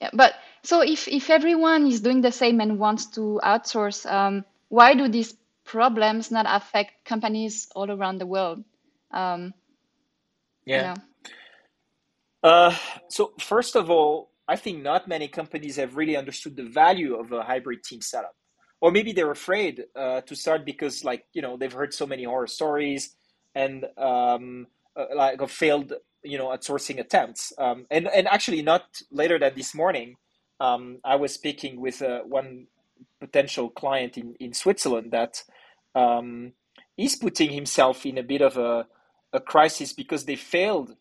Yeah, 0.00 0.10
but 0.12 0.34
so 0.62 0.80
if 0.80 1.08
if 1.08 1.30
everyone 1.30 1.86
is 1.86 2.00
doing 2.00 2.20
the 2.20 2.32
same 2.32 2.60
and 2.60 2.78
wants 2.78 3.06
to 3.14 3.40
outsource, 3.42 4.10
um, 4.10 4.44
why 4.68 4.94
do 4.94 5.08
these 5.08 5.34
problems 5.64 6.30
not 6.30 6.46
affect 6.48 7.04
companies 7.04 7.68
all 7.74 7.90
around 7.90 8.18
the 8.18 8.26
world? 8.26 8.64
Um, 9.10 9.54
yeah. 10.66 10.94
Uh, 12.42 12.74
so 13.08 13.32
first 13.38 13.76
of 13.76 13.90
all, 13.90 14.30
I 14.48 14.56
think 14.56 14.82
not 14.82 15.06
many 15.08 15.28
companies 15.28 15.76
have 15.76 15.96
really 15.96 16.16
understood 16.16 16.56
the 16.56 16.64
value 16.64 17.14
of 17.14 17.32
a 17.32 17.42
hybrid 17.42 17.84
team 17.84 18.00
setup, 18.00 18.34
or 18.80 18.90
maybe 18.90 19.12
they're 19.12 19.30
afraid 19.30 19.84
uh, 19.94 20.22
to 20.22 20.34
start 20.34 20.64
because, 20.66 21.04
like 21.04 21.24
you 21.32 21.42
know, 21.42 21.56
they've 21.56 21.72
heard 21.72 21.94
so 21.94 22.06
many 22.06 22.24
horror 22.24 22.48
stories 22.48 23.14
and 23.54 23.86
um, 23.96 24.66
uh, 24.96 25.06
like 25.14 25.48
failed 25.48 25.92
you 26.22 26.38
know 26.38 26.48
outsourcing 26.48 26.98
attempts. 26.98 27.52
Um, 27.58 27.86
and 27.90 28.08
and 28.08 28.26
actually 28.28 28.62
not 28.62 28.84
later 29.10 29.38
than 29.38 29.54
this 29.54 29.74
morning 29.74 30.16
um, 30.60 30.98
i 31.04 31.16
was 31.16 31.34
speaking 31.34 31.80
with 31.80 32.00
uh, 32.02 32.20
one 32.20 32.66
potential 33.20 33.68
client 33.68 34.16
in, 34.16 34.34
in 34.38 34.52
switzerland 34.54 35.10
that 35.12 35.42
um, 35.94 36.52
is 36.96 37.16
putting 37.16 37.50
himself 37.50 38.06
in 38.06 38.18
a 38.18 38.22
bit 38.22 38.40
of 38.40 38.56
a, 38.56 38.86
a 39.32 39.40
crisis 39.40 39.92
because 39.92 40.24
they 40.24 40.36
failed 40.36 40.94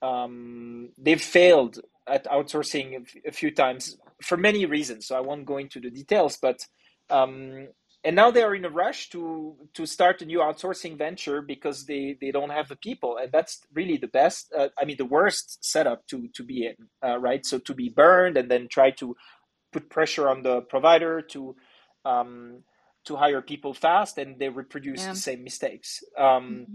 um, 0.00 0.90
they've 0.96 1.20
failed 1.20 1.80
at 2.06 2.24
outsourcing 2.26 3.04
a 3.26 3.32
few 3.32 3.50
times 3.50 3.96
for 4.22 4.36
many 4.36 4.66
reasons 4.66 5.06
so 5.06 5.16
i 5.16 5.20
won't 5.20 5.46
go 5.46 5.58
into 5.58 5.80
the 5.80 5.90
details 5.90 6.38
but 6.40 6.66
um, 7.10 7.68
and 8.04 8.14
now 8.14 8.30
they 8.30 8.42
are 8.42 8.54
in 8.54 8.64
a 8.64 8.70
rush 8.70 9.08
to 9.10 9.56
to 9.74 9.84
start 9.86 10.22
a 10.22 10.24
new 10.24 10.38
outsourcing 10.38 10.96
venture 10.96 11.42
because 11.42 11.86
they 11.86 12.16
they 12.20 12.30
don't 12.30 12.50
have 12.50 12.68
the 12.68 12.76
people 12.76 13.16
and 13.16 13.32
that's 13.32 13.60
really 13.74 13.96
the 13.96 14.08
best 14.08 14.52
uh, 14.56 14.68
i 14.78 14.84
mean 14.84 14.96
the 14.96 15.04
worst 15.04 15.64
setup 15.64 16.06
to 16.06 16.28
to 16.34 16.42
be 16.42 16.66
in 16.66 16.76
uh, 17.06 17.18
right 17.18 17.44
so 17.44 17.58
to 17.58 17.74
be 17.74 17.88
burned 17.88 18.36
and 18.36 18.50
then 18.50 18.68
try 18.68 18.90
to 18.90 19.16
put 19.72 19.90
pressure 19.90 20.28
on 20.28 20.42
the 20.42 20.60
provider 20.62 21.20
to 21.20 21.54
um, 22.04 22.62
to 23.04 23.16
hire 23.16 23.42
people 23.42 23.74
fast 23.74 24.18
and 24.18 24.38
they 24.38 24.48
reproduce 24.48 25.02
yeah. 25.02 25.12
the 25.12 25.18
same 25.18 25.42
mistakes 25.42 26.02
um, 26.16 26.24
mm-hmm. 26.24 26.74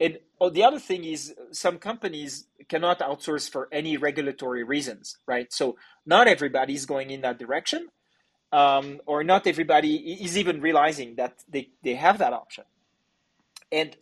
And 0.00 0.18
oh, 0.40 0.50
the 0.50 0.64
other 0.64 0.78
thing 0.78 1.04
is 1.04 1.34
some 1.52 1.78
companies 1.78 2.46
cannot 2.68 3.00
outsource 3.00 3.50
for 3.50 3.68
any 3.72 3.96
regulatory 3.96 4.64
reasons 4.64 5.18
right 5.26 5.52
so 5.52 5.76
not 6.06 6.28
everybody 6.28 6.74
is 6.74 6.86
going 6.86 7.10
in 7.10 7.22
that 7.22 7.38
direction 7.38 7.88
um, 8.52 9.00
or 9.06 9.24
not 9.24 9.46
everybody 9.46 9.96
is 9.96 10.38
even 10.38 10.60
realizing 10.60 11.16
that 11.16 11.34
they, 11.48 11.70
they 11.82 11.94
have 11.94 12.18
that 12.18 12.32
option. 12.32 12.64
And 13.72 13.96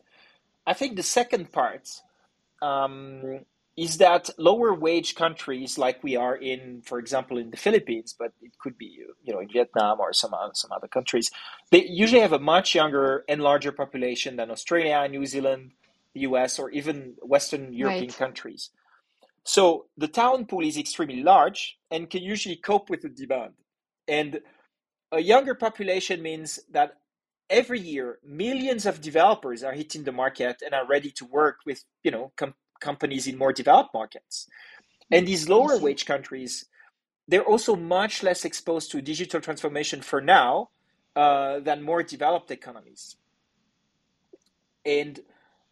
I 0.66 0.74
think 0.74 0.96
the 0.96 1.02
second 1.02 1.50
part 1.52 1.88
um, 2.62 3.40
is 3.76 3.98
that 3.98 4.30
lower 4.38 4.72
wage 4.74 5.14
countries 5.14 5.78
like 5.78 6.04
we 6.04 6.16
are 6.16 6.36
in, 6.36 6.82
for 6.82 6.98
example, 6.98 7.38
in 7.38 7.50
the 7.50 7.56
Philippines, 7.56 8.14
but 8.16 8.32
it 8.42 8.52
could 8.58 8.78
be 8.78 8.98
you 9.24 9.32
know 9.32 9.40
in 9.40 9.48
Vietnam 9.48 9.98
or 10.00 10.12
some 10.12 10.34
some 10.52 10.70
other 10.72 10.88
countries, 10.88 11.30
they 11.70 11.84
usually 11.86 12.20
have 12.20 12.32
a 12.32 12.38
much 12.38 12.74
younger 12.74 13.24
and 13.28 13.42
larger 13.42 13.72
population 13.72 14.36
than 14.36 14.50
Australia, 14.50 15.00
and 15.02 15.12
New 15.12 15.26
Zealand, 15.26 15.72
the 16.14 16.20
U.S., 16.20 16.58
or 16.58 16.70
even 16.70 17.14
Western 17.22 17.72
European 17.72 18.06
right. 18.06 18.16
countries. 18.16 18.70
So 19.44 19.86
the 19.96 20.08
talent 20.08 20.48
pool 20.48 20.64
is 20.64 20.78
extremely 20.78 21.22
large 21.22 21.78
and 21.90 22.08
can 22.08 22.22
usually 22.22 22.56
cope 22.56 22.88
with 22.88 23.02
the 23.02 23.10
demand. 23.10 23.54
And 24.08 24.40
a 25.12 25.20
younger 25.20 25.54
population 25.54 26.22
means 26.22 26.60
that 26.70 26.96
every 27.50 27.80
year 27.80 28.18
millions 28.24 28.86
of 28.86 29.00
developers 29.00 29.62
are 29.62 29.72
hitting 29.72 30.04
the 30.04 30.12
market 30.12 30.62
and 30.64 30.74
are 30.74 30.86
ready 30.86 31.10
to 31.10 31.24
work 31.26 31.58
with 31.66 31.84
you 32.02 32.10
know 32.10 32.32
com- 32.36 32.54
companies 32.80 33.26
in 33.26 33.36
more 33.36 33.52
developed 33.52 33.92
markets 33.92 34.48
and 35.10 35.28
these 35.28 35.48
lower 35.48 35.78
wage 35.78 36.06
countries 36.06 36.66
they're 37.28 37.44
also 37.44 37.76
much 37.76 38.22
less 38.22 38.44
exposed 38.44 38.90
to 38.90 39.00
digital 39.00 39.40
transformation 39.40 40.00
for 40.00 40.20
now 40.20 40.70
uh, 41.16 41.60
than 41.60 41.82
more 41.82 42.02
developed 42.02 42.50
economies 42.50 43.16
and 44.84 45.20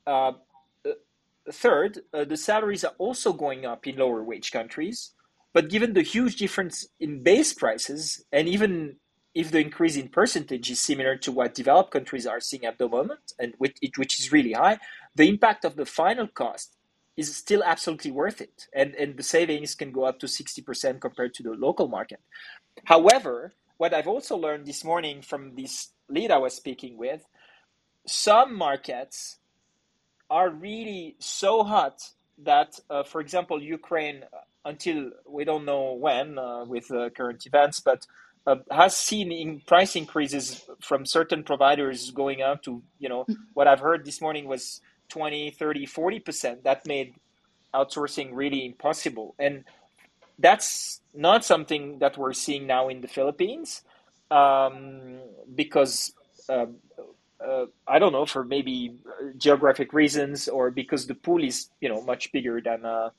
uh, 0.06 0.32
uh 0.86 0.90
third 1.50 2.00
uh, 2.14 2.24
the 2.24 2.36
salaries 2.36 2.84
are 2.84 2.94
also 2.98 3.32
going 3.32 3.64
up 3.66 3.86
in 3.86 3.96
lower 3.96 4.22
wage 4.22 4.52
countries 4.52 5.12
but 5.52 5.68
given 5.68 5.92
the 5.92 6.02
huge 6.02 6.36
difference 6.36 6.86
in 7.00 7.22
base 7.22 7.52
prices 7.52 8.24
and 8.32 8.48
even 8.48 8.96
if 9.34 9.50
the 9.50 9.60
increase 9.60 9.96
in 9.96 10.08
percentage 10.08 10.70
is 10.70 10.80
similar 10.80 11.16
to 11.16 11.32
what 11.32 11.54
developed 11.54 11.90
countries 11.90 12.26
are 12.26 12.40
seeing 12.40 12.64
at 12.64 12.78
the 12.78 12.88
moment, 12.88 13.32
and 13.38 13.54
which, 13.58 13.76
which 13.96 14.20
is 14.20 14.30
really 14.30 14.52
high, 14.52 14.78
the 15.14 15.28
impact 15.28 15.64
of 15.64 15.76
the 15.76 15.86
final 15.86 16.26
cost 16.26 16.76
is 17.16 17.34
still 17.34 17.62
absolutely 17.64 18.10
worth 18.10 18.40
it. 18.40 18.66
And, 18.74 18.94
and 18.94 19.16
the 19.16 19.22
savings 19.22 19.74
can 19.74 19.90
go 19.90 20.04
up 20.04 20.18
to 20.20 20.26
60% 20.26 21.00
compared 21.00 21.34
to 21.34 21.42
the 21.42 21.50
local 21.50 21.88
market. 21.88 22.20
However, 22.84 23.54
what 23.78 23.94
I've 23.94 24.08
also 24.08 24.36
learned 24.36 24.66
this 24.66 24.84
morning 24.84 25.22
from 25.22 25.54
this 25.56 25.92
lead 26.08 26.30
I 26.30 26.38
was 26.38 26.54
speaking 26.54 26.98
with, 26.98 27.24
some 28.06 28.54
markets 28.54 29.38
are 30.32 30.48
really 30.48 31.14
so 31.18 31.62
hot 31.62 32.00
that, 32.38 32.80
uh, 32.88 33.02
for 33.02 33.20
example, 33.20 33.62
Ukraine, 33.62 34.24
until 34.64 35.10
we 35.28 35.44
don't 35.44 35.66
know 35.66 35.92
when 35.92 36.38
uh, 36.38 36.64
with 36.64 36.90
uh, 36.90 37.10
current 37.10 37.44
events, 37.46 37.80
but 37.80 38.06
uh, 38.46 38.56
has 38.70 38.96
seen 38.96 39.30
in 39.30 39.60
price 39.60 39.94
increases 39.94 40.64
from 40.80 41.04
certain 41.04 41.44
providers 41.44 42.10
going 42.12 42.40
up 42.40 42.62
to, 42.62 42.82
you 42.98 43.10
know, 43.10 43.26
what 43.52 43.68
I've 43.68 43.80
heard 43.80 44.06
this 44.06 44.22
morning 44.22 44.46
was 44.48 44.80
20, 45.10 45.50
30, 45.50 45.86
40%. 45.86 46.62
That 46.62 46.86
made 46.86 47.14
outsourcing 47.74 48.30
really 48.32 48.64
impossible. 48.64 49.34
And 49.38 49.64
that's 50.38 51.02
not 51.14 51.44
something 51.44 51.98
that 51.98 52.16
we're 52.16 52.32
seeing 52.32 52.66
now 52.66 52.88
in 52.88 53.02
the 53.02 53.08
Philippines 53.08 53.82
um, 54.30 55.20
because 55.54 56.14
uh, 56.48 56.66
uh, 57.46 57.66
I 57.86 57.98
don't 57.98 58.12
know 58.12 58.26
for 58.26 58.44
maybe 58.44 58.94
geographic 59.36 59.92
reasons 59.92 60.48
or 60.48 60.70
because 60.70 61.06
the 61.06 61.14
pool 61.14 61.42
is 61.42 61.68
you 61.80 61.88
know 61.88 62.02
much 62.02 62.32
bigger 62.32 62.60
than 62.60 62.84
uh, 62.84 63.10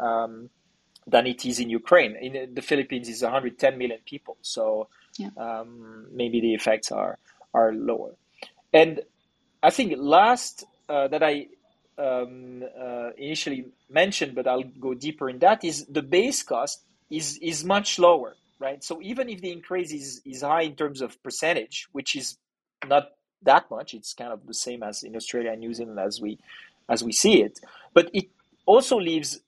um, 0.00 0.50
than 1.06 1.26
it 1.26 1.44
is 1.44 1.60
in 1.60 1.70
Ukraine. 1.70 2.16
In 2.16 2.54
the 2.54 2.62
Philippines 2.62 3.08
is 3.08 3.22
110 3.22 3.78
million 3.78 3.98
people, 4.04 4.36
so 4.42 4.88
yeah. 5.18 5.30
um, 5.36 6.06
maybe 6.12 6.40
the 6.40 6.54
effects 6.54 6.92
are 6.92 7.18
are 7.54 7.72
lower. 7.72 8.14
And 8.72 9.00
I 9.62 9.70
think 9.70 9.94
last 9.96 10.64
uh, 10.88 11.08
that 11.08 11.22
I 11.22 11.48
um, 11.98 12.62
uh, 12.78 13.10
initially 13.16 13.66
mentioned, 13.90 14.34
but 14.34 14.46
I'll 14.46 14.62
go 14.62 14.94
deeper 14.94 15.28
in 15.28 15.38
that, 15.40 15.64
is 15.64 15.86
the 15.86 16.02
base 16.02 16.42
cost 16.42 16.82
is 17.10 17.38
is 17.42 17.64
much 17.64 17.98
lower, 17.98 18.36
right? 18.58 18.82
So 18.82 19.00
even 19.02 19.28
if 19.28 19.40
the 19.40 19.52
increase 19.52 19.92
is, 19.92 20.22
is 20.24 20.42
high 20.42 20.62
in 20.62 20.76
terms 20.76 21.00
of 21.00 21.22
percentage, 21.22 21.88
which 21.92 22.16
is 22.16 22.38
not 22.88 23.10
that 23.44 23.70
much, 23.70 23.94
it's 23.94 24.14
kind 24.14 24.32
of 24.32 24.46
the 24.46 24.54
same 24.54 24.82
as 24.82 25.02
in 25.02 25.16
Australia 25.16 25.52
and 25.52 25.60
New 25.60 25.74
Zealand 25.74 25.98
as 25.98 26.20
we 26.20 26.38
as 26.88 27.04
we 27.04 27.12
see 27.12 27.42
it, 27.42 27.60
but 27.94 28.10
it 28.12 28.26
also 28.66 28.98
leaves 28.98 29.40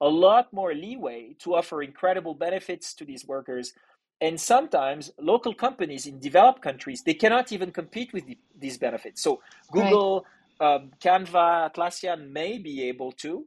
a 0.00 0.08
lot 0.08 0.52
more 0.52 0.74
leeway 0.74 1.34
to 1.40 1.54
offer 1.54 1.82
incredible 1.82 2.34
benefits 2.34 2.94
to 2.94 3.04
these 3.04 3.26
workers. 3.26 3.72
And 4.20 4.40
sometimes 4.40 5.10
local 5.18 5.54
companies 5.54 6.06
in 6.06 6.20
developed 6.20 6.62
countries 6.62 7.02
they 7.02 7.14
cannot 7.14 7.52
even 7.52 7.72
compete 7.72 8.12
with 8.12 8.26
the, 8.26 8.38
these 8.58 8.78
benefits. 8.78 9.22
So 9.22 9.40
Google. 9.72 10.20
Right 10.20 10.26
um, 10.60 10.92
Canva, 11.00 11.72
Atlassian 11.74 12.30
may 12.30 12.58
be 12.58 12.88
able 12.88 13.12
to, 13.12 13.46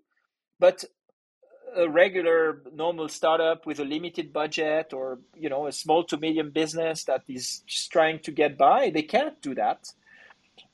but 0.60 0.84
a 1.76 1.90
regular 1.90 2.62
normal 2.74 3.10
startup 3.10 3.66
with 3.66 3.80
a 3.80 3.86
limited 3.86 4.32
budget 4.32 4.94
or 4.94 5.20
you 5.36 5.50
know 5.50 5.68
a 5.68 5.72
small 5.72 6.04
to 6.06 6.18
medium 6.18 6.52
business 6.52 7.04
that 7.06 7.24
is 7.28 7.64
just 7.68 7.92
trying 7.92 8.20
to 8.20 8.32
get 8.32 8.58
by 8.58 8.90
they 8.90 9.02
can't 9.04 9.42
do 9.42 9.56
that. 9.56 9.88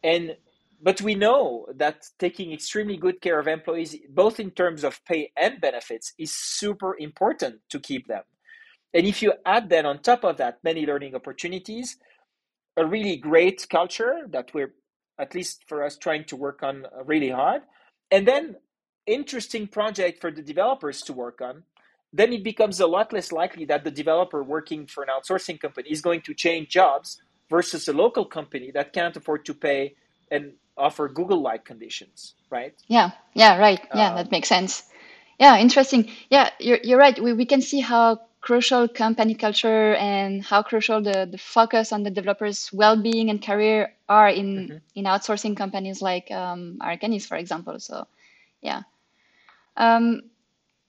And 0.03 0.35
but 0.83 1.01
we 1.01 1.15
know 1.15 1.67
that 1.75 2.07
taking 2.17 2.51
extremely 2.53 2.97
good 2.97 3.21
care 3.21 3.39
of 3.39 3.47
employees 3.47 3.95
both 4.09 4.39
in 4.39 4.51
terms 4.51 4.83
of 4.83 5.03
pay 5.05 5.31
and 5.37 5.61
benefits 5.61 6.13
is 6.17 6.33
super 6.33 6.97
important 6.97 7.61
to 7.69 7.79
keep 7.79 8.07
them. 8.07 8.23
And 8.93 9.05
if 9.05 9.21
you 9.21 9.33
add 9.45 9.69
then 9.69 9.85
on 9.85 9.99
top 9.99 10.23
of 10.23 10.37
that 10.37 10.59
many 10.63 10.85
learning 10.85 11.15
opportunities 11.15 11.97
a 12.77 12.85
really 12.85 13.17
great 13.17 13.67
culture 13.69 14.27
that 14.29 14.53
we're 14.53 14.73
at 15.19 15.35
least 15.35 15.63
for 15.67 15.83
us 15.83 15.97
trying 15.97 16.23
to 16.25 16.35
work 16.35 16.63
on 16.63 16.85
really 17.05 17.29
hard 17.29 17.61
and 18.11 18.27
then 18.27 18.55
interesting 19.05 19.67
project 19.67 20.21
for 20.21 20.31
the 20.31 20.41
developers 20.41 21.01
to 21.01 21.13
work 21.13 21.41
on 21.41 21.63
then 22.13 22.33
it 22.33 22.43
becomes 22.43 22.81
a 22.81 22.87
lot 22.87 23.13
less 23.13 23.31
likely 23.31 23.63
that 23.63 23.85
the 23.85 23.91
developer 23.91 24.43
working 24.43 24.85
for 24.85 25.01
an 25.01 25.09
outsourcing 25.09 25.59
company 25.59 25.89
is 25.89 26.01
going 26.01 26.21
to 26.21 26.33
change 26.33 26.67
jobs 26.67 27.21
versus 27.49 27.87
a 27.87 27.93
local 27.93 28.25
company 28.25 28.69
that 28.71 28.93
can't 28.93 29.15
afford 29.15 29.45
to 29.45 29.53
pay 29.53 29.95
and 30.29 30.53
offer 30.77 31.07
google 31.07 31.41
like 31.41 31.65
conditions 31.65 32.35
right? 32.51 32.75
Yeah 32.87 33.11
yeah 33.33 33.57
right. 33.57 33.81
Yeah 33.95 34.09
um, 34.09 34.15
that 34.17 34.31
makes 34.31 34.49
sense. 34.49 34.83
Yeah 35.39 35.57
interesting. 35.57 36.11
Yeah 36.29 36.49
you're, 36.59 36.79
you're 36.83 36.99
right. 36.99 37.19
We, 37.19 37.33
we 37.33 37.45
can 37.45 37.61
see 37.61 37.79
how 37.79 38.19
crucial 38.41 38.87
company 38.87 39.35
culture 39.35 39.95
and 39.95 40.43
how 40.43 40.61
crucial 40.63 41.01
the, 41.01 41.27
the 41.31 41.37
focus 41.37 41.93
on 41.93 42.03
the 42.03 42.09
developers' 42.09 42.69
well-being 42.73 43.29
and 43.29 43.41
career 43.41 43.93
are 44.09 44.29
in 44.29 44.47
mm-hmm. 44.55 44.77
in 44.95 45.05
outsourcing 45.05 45.55
companies 45.55 46.01
like 46.01 46.29
um, 46.31 46.77
Arcanys, 46.81 47.25
for 47.25 47.37
example. 47.37 47.79
So, 47.79 48.07
yeah. 48.61 48.83
Um, 49.77 50.21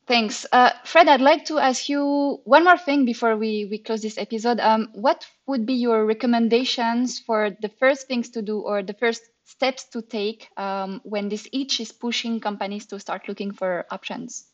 thanks, 0.06 0.46
uh, 0.52 0.70
Fred. 0.84 1.08
I'd 1.08 1.20
like 1.20 1.46
to 1.46 1.58
ask 1.58 1.88
you 1.88 2.40
one 2.44 2.64
more 2.64 2.78
thing 2.78 3.04
before 3.04 3.36
we 3.36 3.66
we 3.70 3.78
close 3.78 4.02
this 4.02 4.18
episode. 4.18 4.60
Um, 4.60 4.88
what 4.94 5.26
would 5.46 5.66
be 5.66 5.74
your 5.74 6.04
recommendations 6.04 7.20
for 7.20 7.50
the 7.60 7.68
first 7.68 8.08
things 8.08 8.30
to 8.30 8.42
do 8.42 8.60
or 8.60 8.82
the 8.82 8.94
first 8.94 9.22
steps 9.44 9.84
to 9.84 10.02
take 10.02 10.48
um, 10.56 11.00
when 11.04 11.28
this 11.28 11.48
itch 11.52 11.80
is 11.80 11.92
pushing 11.92 12.40
companies 12.40 12.86
to 12.86 12.98
start 12.98 13.28
looking 13.28 13.52
for 13.52 13.86
options? 13.90 14.46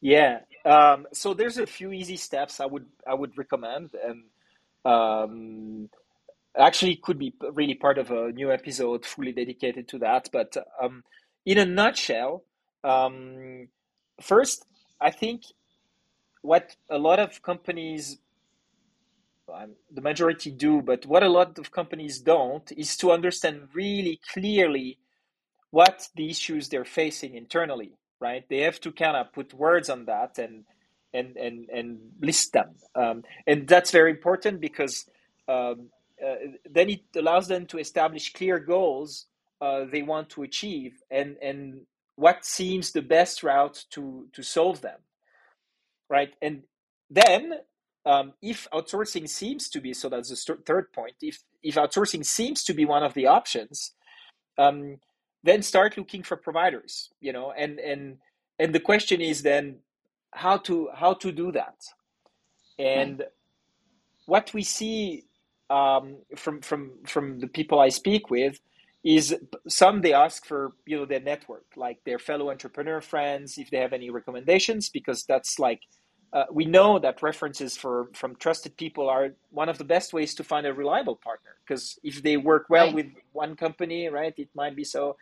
Yeah. 0.00 0.40
Um, 0.64 1.06
so 1.12 1.34
there's 1.34 1.58
a 1.58 1.66
few 1.66 1.92
easy 1.92 2.16
steps 2.16 2.60
I 2.60 2.66
would 2.66 2.86
I 3.06 3.14
would 3.14 3.36
recommend, 3.36 3.90
and 3.94 4.24
um, 4.84 5.88
actually 6.56 6.96
could 6.96 7.18
be 7.18 7.34
really 7.52 7.74
part 7.74 7.98
of 7.98 8.10
a 8.10 8.32
new 8.32 8.52
episode 8.52 9.04
fully 9.04 9.32
dedicated 9.32 9.88
to 9.88 9.98
that. 9.98 10.28
But 10.32 10.56
um, 10.82 11.02
in 11.46 11.58
a 11.58 11.66
nutshell, 11.66 12.44
um, 12.84 13.68
first 14.20 14.66
I 15.00 15.10
think 15.10 15.42
what 16.42 16.76
a 16.90 16.98
lot 16.98 17.20
of 17.20 17.42
companies 17.42 18.18
the 19.92 20.00
majority 20.00 20.50
do, 20.50 20.82
but 20.82 21.06
what 21.06 21.22
a 21.22 21.28
lot 21.28 21.58
of 21.58 21.70
companies 21.70 22.18
don't 22.20 22.72
is 22.72 22.96
to 22.96 23.12
understand 23.12 23.68
really 23.74 24.20
clearly 24.32 24.98
what 25.70 26.08
the 26.16 26.30
issues 26.30 26.68
they're 26.68 26.84
facing 26.84 27.34
internally 27.34 27.94
right? 28.20 28.44
They 28.48 28.60
have 28.60 28.80
to 28.80 28.92
kind 28.92 29.16
of 29.16 29.32
put 29.32 29.52
words 29.54 29.90
on 29.90 30.06
that 30.06 30.38
and 30.38 30.64
and 31.12 31.36
and 31.36 31.68
and 31.70 31.98
list 32.20 32.52
them, 32.54 32.70
um, 32.94 33.22
and 33.46 33.68
that's 33.68 33.90
very 33.90 34.10
important 34.10 34.60
because 34.60 35.06
um, 35.48 35.90
uh, 36.24 36.36
then 36.70 36.90
it 36.90 37.02
allows 37.16 37.48
them 37.48 37.66
to 37.66 37.78
establish 37.78 38.32
clear 38.32 38.58
goals 38.58 39.26
uh, 39.64 39.84
they 39.90 40.02
want 40.02 40.28
to 40.30 40.42
achieve 40.42 40.92
and 41.10 41.36
and 41.40 41.86
what 42.16 42.44
seems 42.44 42.92
the 42.92 43.02
best 43.02 43.42
route 43.42 43.84
to 43.90 44.26
to 44.34 44.42
solve 44.42 44.80
them, 44.80 45.00
right? 46.10 46.32
And 46.42 46.64
then 47.10 47.54
um, 48.06 48.32
if 48.42 48.68
outsourcing 48.72 49.28
seems 49.28 49.68
to 49.70 49.80
be 49.80 49.94
so 49.94 50.08
that's 50.08 50.28
the 50.28 50.56
third 50.66 50.92
point 50.92 51.14
if 51.22 51.42
if 51.62 51.76
outsourcing 51.76 52.24
seems 52.24 52.62
to 52.64 52.74
be 52.74 52.84
one 52.84 53.02
of 53.02 53.14
the 53.14 53.26
options 53.26 53.92
um, 54.58 54.98
then 55.42 55.62
start 55.62 55.96
looking 55.96 56.22
for 56.22 56.36
providers 56.36 57.10
you 57.20 57.32
know 57.32 57.52
and 57.52 57.78
and 57.78 58.18
and 58.58 58.74
the 58.74 58.80
question 58.80 59.20
is 59.20 59.42
then 59.42 59.76
how 60.32 60.56
to 60.56 60.88
how 60.94 61.14
to 61.14 61.32
do 61.32 61.50
that 61.52 61.76
and 62.78 63.20
right. 63.20 63.28
what 64.26 64.52
we 64.52 64.62
see 64.62 65.24
um, 65.70 66.18
from 66.36 66.60
from 66.60 66.92
from 67.06 67.38
the 67.40 67.46
people 67.46 67.80
i 67.80 67.88
speak 67.88 68.30
with 68.30 68.60
is 69.04 69.36
some 69.68 70.00
they 70.00 70.14
ask 70.14 70.46
for 70.46 70.72
you 70.86 70.96
know 70.96 71.04
their 71.04 71.20
network 71.20 71.66
like 71.76 72.02
their 72.04 72.18
fellow 72.18 72.50
entrepreneur 72.50 73.00
friends 73.00 73.58
if 73.58 73.70
they 73.70 73.76
have 73.78 73.92
any 73.92 74.10
recommendations 74.10 74.88
because 74.88 75.24
that's 75.24 75.58
like 75.58 75.82
uh, 76.32 76.46
we 76.50 76.64
know 76.64 76.98
that 76.98 77.22
references 77.22 77.76
for 77.76 78.08
from 78.14 78.34
trusted 78.36 78.76
people 78.76 79.08
are 79.08 79.30
one 79.50 79.68
of 79.68 79.78
the 79.78 79.84
best 79.84 80.12
ways 80.12 80.34
to 80.34 80.42
find 80.42 80.66
a 80.66 80.72
reliable 80.72 81.16
partner 81.16 81.50
because 81.66 81.98
if 82.02 82.22
they 82.22 82.36
work 82.36 82.66
well 82.70 82.86
right. 82.86 82.94
with 82.94 83.06
one 83.32 83.54
company 83.54 84.08
right 84.08 84.34
it 84.38 84.48
might 84.54 84.74
be 84.74 84.84
so 84.84 85.16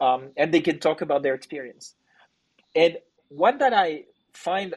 um, 0.00 0.30
and 0.36 0.54
they 0.54 0.60
can 0.60 0.78
talk 0.78 1.00
about 1.00 1.22
their 1.22 1.34
experience. 1.34 1.94
And 2.74 2.98
one 3.28 3.58
that 3.58 3.74
i 3.74 4.04
find 4.32 4.74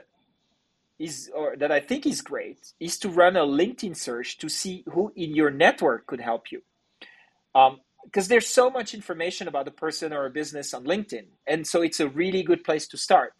is 0.97 1.29
or 1.35 1.55
that 1.57 1.71
i 1.71 1.79
think 1.79 2.05
is 2.07 2.21
great 2.21 2.73
is 2.79 2.97
to 2.97 3.09
run 3.09 3.37
a 3.37 3.45
linkedin 3.45 3.95
search 3.95 4.37
to 4.39 4.49
see 4.49 4.83
who 4.91 5.11
in 5.15 5.35
your 5.35 5.51
network 5.51 6.07
could 6.07 6.19
help 6.19 6.51
you 6.51 6.61
because 8.05 8.27
there's 8.27 8.47
so 8.47 8.69
much 8.69 8.93
information 8.93 9.47
about 9.47 9.67
a 9.67 9.71
person 9.71 10.13
or 10.13 10.25
a 10.25 10.29
business 10.29 10.73
on 10.73 10.83
linkedin 10.85 11.25
and 11.47 11.65
so 11.65 11.81
it's 11.81 11.99
a 11.99 12.07
really 12.07 12.43
good 12.43 12.63
place 12.63 12.87
to 12.87 12.97
start. 12.97 13.33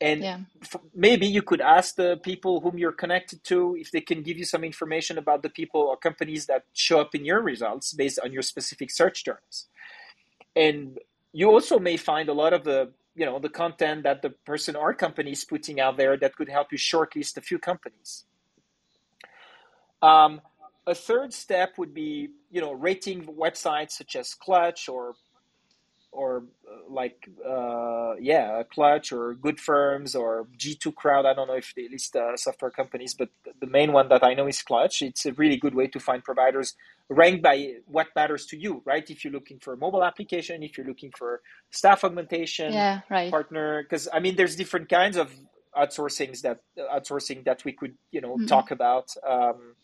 And 0.00 0.22
yeah. 0.22 0.38
f- 0.62 0.80
maybe 0.94 1.26
you 1.26 1.40
could 1.40 1.62
ask 1.62 1.94
the 1.94 2.18
people 2.22 2.60
whom 2.60 2.76
you're 2.76 2.92
connected 2.92 3.42
to 3.44 3.76
if 3.78 3.90
they 3.90 4.02
can 4.02 4.22
give 4.22 4.36
you 4.36 4.44
some 4.44 4.62
information 4.62 5.16
about 5.16 5.42
the 5.42 5.48
people 5.48 5.80
or 5.80 5.96
companies 5.96 6.46
that 6.46 6.64
show 6.74 7.00
up 7.00 7.14
in 7.14 7.24
your 7.24 7.40
results 7.40 7.94
based 7.94 8.18
on 8.22 8.30
your 8.30 8.42
specific 8.42 8.90
search 8.90 9.24
terms. 9.24 9.68
And 10.54 10.98
you 11.32 11.50
also 11.50 11.78
may 11.78 11.96
find 11.96 12.28
a 12.28 12.34
lot 12.34 12.52
of 12.52 12.64
the 12.64 12.92
you 13.14 13.24
know 13.24 13.38
the 13.38 13.48
content 13.48 14.02
that 14.02 14.20
the 14.20 14.30
person 14.30 14.76
or 14.76 14.92
company 14.92 15.32
is 15.32 15.44
putting 15.44 15.80
out 15.80 15.96
there 15.96 16.16
that 16.18 16.36
could 16.36 16.50
help 16.50 16.70
you 16.70 16.78
shortlist 16.78 17.38
a 17.38 17.40
few 17.40 17.58
companies. 17.58 18.24
Um, 20.02 20.42
a 20.86 20.94
third 20.94 21.32
step 21.32 21.78
would 21.78 21.92
be, 21.92 22.28
you 22.50 22.60
know, 22.60 22.72
rating 22.72 23.24
websites 23.24 23.92
such 23.92 24.16
as 24.16 24.34
Clutch 24.34 24.88
or 24.88 25.14
or 26.12 26.44
uh, 26.66 26.76
like 26.88 27.28
uh, 27.46 28.14
yeah, 28.18 28.62
Clutch 28.72 29.12
or 29.12 29.34
GoodFirms 29.34 30.18
or 30.18 30.46
G2 30.56 30.94
Crowd. 30.94 31.26
I 31.26 31.34
don't 31.34 31.48
know 31.48 31.56
if 31.56 31.74
they 31.76 31.88
list 31.88 32.16
uh, 32.16 32.36
software 32.36 32.70
companies, 32.70 33.12
but 33.12 33.28
the 33.60 33.66
main 33.66 33.92
one 33.92 34.08
that 34.08 34.24
I 34.24 34.32
know 34.32 34.46
is 34.46 34.62
Clutch. 34.62 35.02
It's 35.02 35.26
a 35.26 35.32
really 35.32 35.56
good 35.56 35.74
way 35.74 35.88
to 35.88 36.00
find 36.00 36.24
providers 36.24 36.74
ranked 37.08 37.42
by 37.42 37.74
what 37.86 38.08
matters 38.16 38.46
to 38.46 38.56
you, 38.56 38.82
right? 38.84 39.08
If 39.10 39.24
you're 39.24 39.32
looking 39.32 39.58
for 39.58 39.74
a 39.74 39.76
mobile 39.76 40.02
application, 40.02 40.62
if 40.62 40.78
you're 40.78 40.86
looking 40.86 41.12
for 41.16 41.42
staff 41.70 42.02
augmentation 42.02 42.72
yeah, 42.72 43.00
right. 43.10 43.30
partner, 43.30 43.82
because 43.82 44.08
I 44.12 44.20
mean, 44.20 44.36
there's 44.36 44.56
different 44.56 44.88
kinds 44.88 45.16
of 45.18 45.30
outsourcings 45.76 46.40
that 46.40 46.60
outsourcing 46.78 47.44
that 47.44 47.62
we 47.64 47.72
could 47.72 47.94
you 48.10 48.20
know 48.20 48.36
mm-hmm. 48.36 48.46
talk 48.46 48.70
about 48.70 49.14
um, 49.28 49.74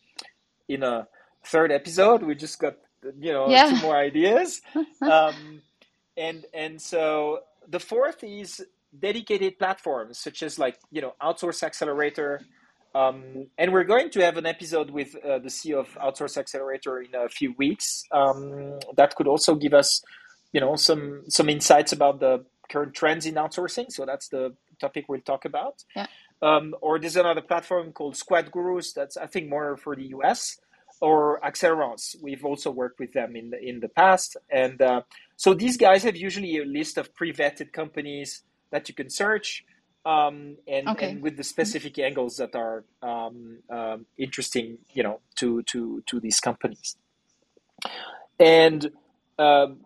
in 0.68 0.83
a 0.83 1.09
third 1.44 1.72
episode. 1.72 2.22
We 2.22 2.35
just 2.35 2.59
got 2.59 2.77
you 3.18 3.33
know 3.33 3.48
yeah. 3.48 3.70
two 3.70 3.83
more 3.83 3.96
ideas. 3.96 4.61
Um, 5.03 5.62
and 6.16 6.44
and 6.55 6.81
so 6.81 7.40
the 7.68 7.81
fourth 7.81 8.22
is 8.22 8.64
dedicated 8.98 9.59
platforms 9.59 10.18
such 10.18 10.42
as 10.42 10.59
like 10.59 10.79
you 10.90 11.01
know 11.01 11.14
outsource 11.22 11.62
accelerator 11.62 12.40
um, 12.94 13.46
and 13.57 13.72
we're 13.72 13.85
going 13.85 14.11
to 14.11 14.20
have 14.20 14.37
an 14.37 14.44
episode 14.44 14.90
with 14.90 15.16
uh, 15.25 15.38
the 15.38 15.48
ceo 15.48 15.79
of 15.81 15.88
outsource 15.94 16.37
accelerator 16.37 17.01
in 17.01 17.14
a 17.14 17.29
few 17.29 17.55
weeks 17.57 18.05
um, 18.12 18.79
that 18.96 19.14
could 19.16 19.27
also 19.27 19.55
give 19.55 19.72
us 19.72 20.03
you 20.53 20.61
know 20.61 20.77
some 20.77 21.22
some 21.29 21.48
insights 21.48 21.92
about 21.92 22.20
the 22.20 22.44
current 22.70 22.94
trends 22.94 23.25
in 23.25 23.35
outsourcing 23.35 23.90
so 23.90 24.05
that's 24.05 24.29
the 24.29 24.55
topic 24.81 25.07
we'll 25.09 25.20
talk 25.20 25.44
about 25.44 25.83
yeah. 25.96 26.07
Um, 26.42 26.74
or 26.81 26.98
there's 26.98 27.16
another 27.16 27.40
platform 27.40 27.92
called 27.92 28.16
squad 28.16 28.50
gurus 28.50 28.92
that's 28.92 29.16
i 29.16 29.26
think 29.26 29.48
more 29.48 29.76
for 29.76 29.96
the 29.96 30.05
us 30.09 30.59
or 31.02 31.40
Accelerance. 31.40 32.14
We've 32.22 32.44
also 32.44 32.70
worked 32.70 33.00
with 33.00 33.12
them 33.12 33.35
in 33.35 33.50
the 33.50 33.61
in 33.61 33.81
the 33.81 33.88
past, 33.88 34.37
and 34.50 34.81
uh, 34.81 35.02
so 35.37 35.52
these 35.52 35.76
guys 35.76 36.05
have 36.05 36.16
usually 36.16 36.59
a 36.59 36.64
list 36.64 36.96
of 36.96 37.12
pre-vetted 37.12 37.72
companies 37.72 38.42
that 38.70 38.88
you 38.88 38.94
can 38.94 39.11
search, 39.11 39.64
um, 40.07 40.57
and, 40.66 40.88
okay. 40.88 41.11
and, 41.11 41.22
with 41.22 41.37
the 41.37 41.42
specific 41.42 41.98
angles 41.98 42.37
that 42.37 42.55
are 42.55 42.85
um, 43.02 43.59
um, 43.68 44.07
interesting, 44.16 44.78
you 44.92 45.02
know, 45.02 45.20
to 45.37 45.62
to 45.64 46.02
to 46.07 46.20
these 46.20 46.38
companies. 46.38 46.96
And 48.38 48.92
um, 49.40 49.81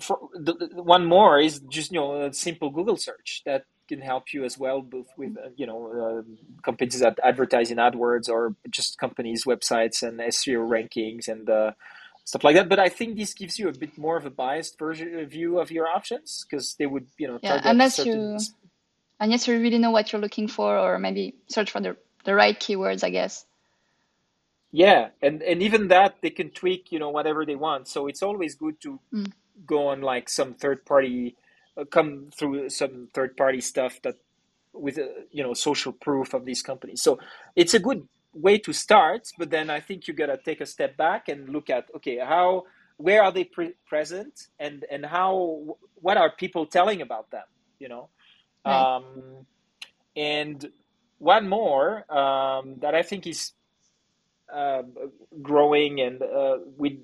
for 0.00 0.18
the, 0.34 0.54
the 0.54 0.82
one 0.82 1.04
more 1.04 1.38
is 1.38 1.60
just 1.68 1.92
you 1.92 2.00
know 2.00 2.22
a 2.22 2.32
simple 2.32 2.70
Google 2.70 2.96
search 2.96 3.42
that 3.44 3.64
can 3.90 4.00
help 4.00 4.32
you 4.32 4.44
as 4.44 4.56
well, 4.56 4.80
both 4.80 5.08
with 5.16 5.36
uh, 5.36 5.50
you 5.56 5.66
know 5.66 5.80
uh, 6.02 6.22
companies 6.62 7.00
that 7.00 7.18
advertise 7.30 7.70
in 7.70 7.78
AdWords 7.78 8.28
or 8.28 8.54
just 8.70 8.98
companies' 8.98 9.44
websites 9.44 10.02
and 10.06 10.20
SEO 10.20 10.62
rankings 10.74 11.28
and 11.28 11.50
uh, 11.50 11.72
stuff 12.24 12.44
like 12.44 12.54
that. 12.56 12.68
But 12.68 12.78
I 12.78 12.88
think 12.88 13.16
this 13.16 13.34
gives 13.34 13.58
you 13.58 13.68
a 13.68 13.72
bit 13.72 13.98
more 13.98 14.16
of 14.16 14.24
a 14.24 14.30
biased 14.30 14.78
version 14.78 15.08
uh, 15.18 15.24
view 15.24 15.58
of 15.58 15.70
your 15.70 15.86
options 15.88 16.46
because 16.48 16.74
they 16.78 16.86
would 16.86 17.06
you 17.18 17.28
know 17.28 17.38
yeah, 17.42 17.60
unless 17.64 17.96
certain... 17.96 18.38
you 18.38 18.38
unless 19.18 19.46
you 19.46 19.58
really 19.58 19.78
know 19.78 19.90
what 19.90 20.12
you're 20.12 20.22
looking 20.26 20.48
for 20.48 20.78
or 20.78 20.98
maybe 20.98 21.34
search 21.48 21.70
for 21.70 21.80
the 21.80 21.96
the 22.24 22.34
right 22.34 22.58
keywords, 22.58 23.02
I 23.02 23.10
guess. 23.10 23.44
Yeah, 24.72 25.08
and 25.20 25.42
and 25.42 25.62
even 25.62 25.88
that 25.88 26.18
they 26.22 26.30
can 26.30 26.50
tweak 26.50 26.92
you 26.92 27.00
know 27.00 27.10
whatever 27.10 27.44
they 27.44 27.56
want. 27.56 27.88
So 27.88 28.06
it's 28.06 28.22
always 28.22 28.54
good 28.54 28.80
to 28.82 29.00
mm. 29.12 29.32
go 29.66 29.88
on 29.88 30.00
like 30.00 30.28
some 30.28 30.54
third 30.54 30.86
party 30.86 31.36
come 31.86 32.30
through 32.36 32.70
some 32.70 33.08
third 33.14 33.36
party 33.36 33.60
stuff 33.60 34.00
that 34.02 34.16
with 34.72 34.98
uh, 34.98 35.02
you 35.30 35.42
know 35.42 35.54
social 35.54 35.92
proof 35.92 36.34
of 36.34 36.44
these 36.44 36.62
companies. 36.62 37.02
So 37.02 37.18
it's 37.56 37.74
a 37.74 37.78
good 37.78 38.06
way 38.32 38.58
to 38.58 38.72
start, 38.72 39.28
but 39.38 39.50
then 39.50 39.70
I 39.70 39.80
think 39.80 40.06
you 40.06 40.14
got 40.14 40.26
to 40.26 40.38
take 40.38 40.60
a 40.60 40.66
step 40.66 40.96
back 40.96 41.28
and 41.28 41.48
look 41.48 41.70
at 41.70 41.88
okay, 41.96 42.18
how 42.18 42.64
where 42.96 43.22
are 43.22 43.32
they 43.32 43.44
pre- 43.44 43.74
present 43.86 44.48
and 44.58 44.84
and 44.90 45.04
how 45.04 45.76
what 45.96 46.16
are 46.16 46.30
people 46.30 46.66
telling 46.66 47.00
about 47.02 47.30
them, 47.30 47.44
you 47.78 47.88
know? 47.88 48.08
Right. 48.64 48.96
Um, 48.96 49.46
and 50.16 50.70
one 51.18 51.48
more 51.48 52.10
um, 52.12 52.76
that 52.80 52.94
I 52.94 53.02
think 53.02 53.26
is 53.26 53.52
uh, 54.52 54.82
growing 55.42 56.00
and 56.00 56.22
uh, 56.22 56.58
with 56.76 56.94
uh, 56.94 56.96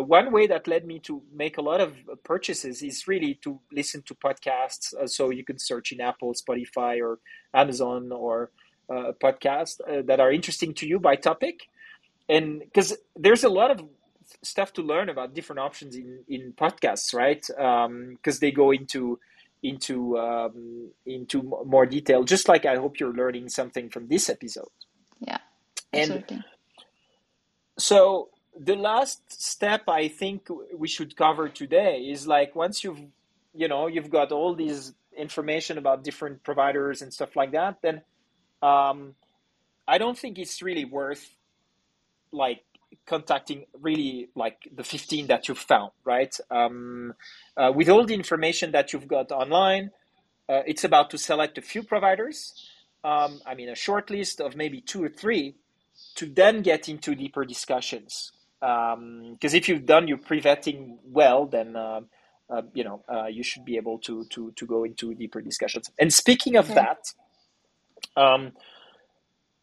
one 0.00 0.32
way 0.32 0.46
that 0.46 0.66
led 0.66 0.86
me 0.86 0.98
to 1.00 1.22
make 1.34 1.58
a 1.58 1.62
lot 1.62 1.80
of 1.80 1.94
purchases 2.24 2.82
is 2.82 3.06
really 3.06 3.34
to 3.42 3.60
listen 3.72 4.02
to 4.02 4.14
podcasts. 4.14 4.94
Uh, 4.94 5.06
so 5.06 5.30
you 5.30 5.44
can 5.44 5.58
search 5.58 5.92
in 5.92 6.00
Apple, 6.00 6.32
Spotify, 6.34 7.00
or 7.02 7.18
Amazon, 7.52 8.10
or 8.12 8.50
uh, 8.90 9.08
a 9.08 9.14
podcast 9.14 9.80
uh, 9.80 10.02
that 10.06 10.20
are 10.20 10.32
interesting 10.32 10.74
to 10.74 10.86
you 10.86 10.98
by 10.98 11.16
topic. 11.16 11.68
And 12.28 12.60
because 12.60 12.96
there's 13.16 13.44
a 13.44 13.48
lot 13.48 13.70
of 13.70 13.82
stuff 14.42 14.72
to 14.74 14.82
learn 14.82 15.08
about 15.08 15.34
different 15.34 15.60
options 15.60 15.96
in, 15.96 16.20
in 16.28 16.52
podcasts, 16.52 17.14
right? 17.14 17.44
Because 17.46 18.36
um, 18.36 18.40
they 18.40 18.50
go 18.50 18.70
into 18.70 19.18
into 19.62 20.18
um, 20.18 20.90
into 21.06 21.42
more 21.42 21.86
detail. 21.86 22.24
Just 22.24 22.48
like 22.48 22.66
I 22.66 22.76
hope 22.76 22.98
you're 22.98 23.14
learning 23.14 23.48
something 23.48 23.90
from 23.90 24.08
this 24.08 24.28
episode. 24.28 24.68
Yeah, 25.20 25.38
absolutely. 25.92 26.36
And 26.36 26.44
so 27.78 28.28
the 28.58 28.76
last 28.76 29.20
step 29.42 29.88
I 29.88 30.08
think 30.08 30.48
we 30.76 30.88
should 30.88 31.16
cover 31.16 31.48
today 31.48 32.00
is 32.00 32.26
like 32.26 32.54
once 32.54 32.84
you've 32.84 33.00
you 33.54 33.68
know 33.68 33.86
you've 33.86 34.10
got 34.10 34.32
all 34.32 34.54
these 34.54 34.92
information 35.16 35.78
about 35.78 36.04
different 36.04 36.42
providers 36.42 37.02
and 37.02 37.12
stuff 37.12 37.36
like 37.36 37.52
that, 37.52 37.78
then 37.82 38.02
um, 38.62 39.14
I 39.86 39.98
don't 39.98 40.18
think 40.18 40.38
it's 40.38 40.62
really 40.62 40.84
worth 40.84 41.36
like 42.30 42.62
contacting 43.06 43.66
really 43.80 44.28
like 44.34 44.68
the 44.74 44.84
15 44.84 45.26
that 45.26 45.48
you've 45.48 45.58
found, 45.58 45.92
right? 46.04 46.34
Um, 46.50 47.14
uh, 47.56 47.72
with 47.74 47.88
all 47.88 48.04
the 48.04 48.14
information 48.14 48.72
that 48.72 48.92
you've 48.92 49.08
got 49.08 49.32
online, 49.32 49.90
uh, 50.48 50.62
it's 50.66 50.84
about 50.84 51.10
to 51.10 51.18
select 51.18 51.58
a 51.58 51.62
few 51.62 51.82
providers. 51.82 52.70
Um, 53.04 53.40
I 53.44 53.54
mean, 53.54 53.68
a 53.68 53.74
short 53.74 54.10
list 54.10 54.40
of 54.40 54.56
maybe 54.56 54.80
two 54.80 55.02
or 55.02 55.08
three 55.08 55.56
to 56.14 56.26
then 56.26 56.62
get 56.62 56.88
into 56.88 57.14
deeper 57.14 57.44
discussions 57.44 58.32
because 58.62 58.94
um, 58.94 59.58
if 59.58 59.68
you've 59.68 59.84
done 59.84 60.06
your 60.06 60.18
pre-vetting 60.18 60.98
well, 61.04 61.46
then 61.46 61.74
uh, 61.74 62.00
uh, 62.48 62.62
you 62.72 62.84
know 62.84 63.02
uh, 63.12 63.26
you 63.26 63.42
should 63.42 63.64
be 63.64 63.76
able 63.76 63.98
to 63.98 64.24
to 64.26 64.52
to 64.52 64.66
go 64.66 64.84
into 64.84 65.14
deeper 65.14 65.40
discussions. 65.40 65.90
And 65.98 66.12
speaking 66.14 66.54
of 66.56 66.68
that, 66.68 67.12
um, 68.16 68.52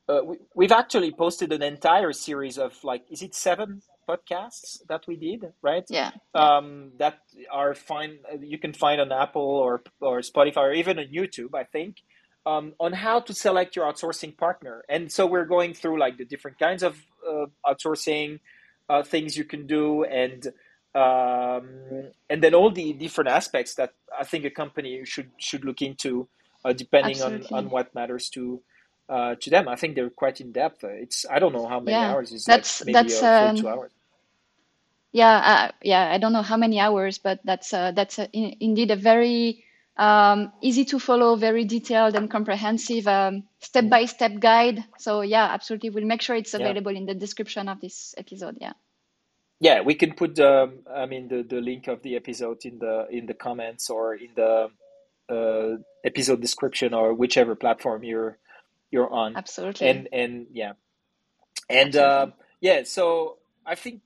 uh, 0.10 0.22
we, 0.54 0.66
have 0.66 0.74
actually 0.74 1.12
posted 1.12 1.54
an 1.54 1.62
entire 1.62 2.12
series 2.12 2.58
of 2.58 2.84
like, 2.84 3.04
is 3.10 3.22
it 3.22 3.34
seven 3.36 3.82
podcasts 4.06 4.86
that 4.90 5.08
we 5.08 5.16
did, 5.16 5.54
right? 5.62 5.86
Yeah. 5.88 6.12
Um, 6.36 6.92
that 6.98 7.20
are 7.50 7.74
fine. 7.76 8.20
You 8.42 8.58
can 8.58 8.74
find 8.74 9.00
on 9.00 9.14
Apple 9.14 9.42
or 9.42 9.82
or 10.02 10.20
Spotify 10.20 10.58
or 10.58 10.74
even 10.74 11.00
on 11.00 11.06
YouTube, 11.06 11.54
I 11.54 11.64
think. 11.64 12.02
Um, 12.46 12.74
on 12.80 12.94
how 12.94 13.20
to 13.20 13.34
select 13.34 13.76
your 13.76 13.86
outsourcing 13.86 14.36
partner, 14.36 14.84
and 14.90 15.12
so 15.12 15.28
we're 15.28 15.46
going 15.46 15.74
through 15.74 16.00
like 16.00 16.18
the 16.18 16.26
different 16.26 16.58
kinds 16.58 16.84
of 16.84 16.98
uh, 17.30 17.46
outsourcing, 17.66 18.40
uh, 18.90 19.04
things 19.04 19.38
you 19.38 19.44
can 19.44 19.68
do 19.68 20.04
and 20.04 20.48
um, 20.96 22.10
and 22.30 22.44
then 22.44 22.56
all 22.56 22.72
the 22.72 22.94
different 22.94 23.30
aspects 23.30 23.76
that 23.76 23.94
I 24.18 24.24
think 24.24 24.44
a 24.46 24.50
company 24.50 25.06
should 25.06 25.30
should 25.38 25.64
look 25.64 25.82
into 25.82 26.28
uh, 26.66 26.74
depending 26.74 27.22
on, 27.22 27.46
on 27.52 27.70
what 27.70 27.94
matters 27.94 28.30
to 28.30 28.62
uh, 29.08 29.36
to 29.36 29.50
them. 29.50 29.68
I 29.68 29.76
think 29.76 29.96
they're 29.96 30.10
quite 30.10 30.42
in 30.42 30.52
depth. 30.52 30.84
It's 30.84 31.26
I 31.30 31.40
don't 31.40 31.54
know 31.54 31.68
how 31.68 31.80
many 31.80 31.92
yeah, 31.92 32.12
hours. 32.12 32.32
is 32.32 32.46
that's 32.46 32.82
like 32.82 32.94
maybe 32.94 33.10
that's 33.10 33.24
um, 33.24 33.56
two 33.56 33.70
hours. 33.70 33.92
Yeah, 35.12 35.38
uh, 35.38 35.72
yeah. 35.82 36.12
I 36.12 36.18
don't 36.18 36.34
know 36.34 36.44
how 36.44 36.58
many 36.58 36.80
hours, 36.80 37.18
but 37.18 37.40
that's 37.44 37.74
uh, 37.74 37.92
that's 37.92 38.20
in, 38.20 38.56
indeed 38.60 38.92
a 38.92 38.96
very 38.96 39.64
um, 39.98 40.52
easy 40.62 40.86
to 40.86 41.00
follow, 41.00 41.36
very 41.36 41.66
detailed 41.66 42.16
and 42.16 42.30
comprehensive 42.30 43.06
step 43.60 43.90
by 43.90 44.06
step 44.06 44.40
guide. 44.40 44.84
So 44.98 45.22
yeah, 45.22 45.46
absolutely. 45.46 45.90
We'll 45.90 46.06
make 46.06 46.22
sure 46.22 46.36
it's 46.36 46.54
available 46.54 46.92
yeah. 46.92 47.00
in 47.00 47.06
the 47.06 47.16
description 47.16 47.68
of 47.68 47.82
this 47.82 48.16
episode. 48.18 48.58
Yeah. 48.62 48.74
Yeah, 49.62 49.82
we 49.82 49.96
can 49.96 50.14
put 50.14 50.40
um, 50.40 50.80
I 50.90 51.06
mean 51.06 51.28
the, 51.28 51.44
the 51.44 51.60
link 51.60 51.88
of 51.88 52.02
the 52.02 52.16
episode 52.16 52.64
in 52.64 52.80
the 52.80 53.08
in 53.10 53.26
the 53.26 53.34
comments 53.34 53.90
or 53.90 54.16
in 54.16 54.30
the 54.36 54.70
uh, 55.30 55.78
episode 56.04 56.40
description 56.42 56.94
or 56.94 57.14
whichever 57.14 57.56
platform 57.56 58.04
you're 58.04 58.38
you're 58.90 59.12
on. 59.12 59.36
Absolutely. 59.36 59.88
And 59.90 60.08
and 60.14 60.48
yeah, 60.54 60.74
and 61.70 61.96
uh, 61.96 62.28
yeah. 62.62 62.84
So 62.84 63.38
I 63.66 63.76
think 63.76 64.02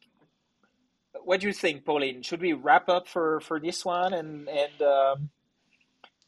what 1.24 1.42
do 1.42 1.48
you 1.48 1.54
think, 1.54 1.86
Pauline? 1.86 2.22
Should 2.24 2.42
we 2.42 2.54
wrap 2.54 2.90
up 2.90 3.08
for 3.08 3.40
for 3.42 3.60
this 3.60 3.86
one 3.86 4.14
and 4.14 4.50
and 4.50 4.82
um, 4.82 5.30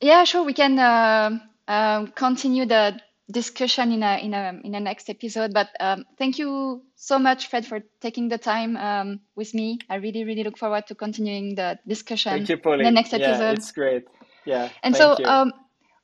yeah, 0.05 0.23
sure. 0.23 0.43
We 0.43 0.53
can 0.53 0.77
uh, 0.77 1.39
um, 1.67 2.07
continue 2.07 2.65
the 2.65 2.99
discussion 3.31 3.91
in 3.91 4.03
a 4.03 4.17
in 4.23 4.33
a 4.35 4.61
in 4.63 4.75
a 4.75 4.79
next 4.79 5.09
episode. 5.09 5.51
But 5.51 5.69
um, 5.79 6.05
thank 6.17 6.37
you 6.37 6.83
so 6.95 7.17
much, 7.17 7.49
Fred, 7.49 7.65
for 7.65 7.81
taking 8.01 8.29
the 8.29 8.37
time 8.37 8.77
um, 8.77 9.21
with 9.35 9.53
me. 9.55 9.79
I 9.89 9.95
really 9.95 10.23
really 10.23 10.43
look 10.43 10.57
forward 10.57 10.85
to 10.87 10.95
continuing 10.95 11.55
the 11.55 11.79
discussion. 11.87 12.33
Thank 12.33 12.49
you, 12.49 12.57
Pauline. 12.57 12.81
In 12.81 12.85
the 12.85 12.91
next 12.91 13.13
episode. 13.13 13.39
Yeah, 13.39 13.51
it's 13.51 13.71
great. 13.71 14.05
Yeah. 14.45 14.69
And 14.83 14.95
so, 14.95 15.17
um, 15.25 15.51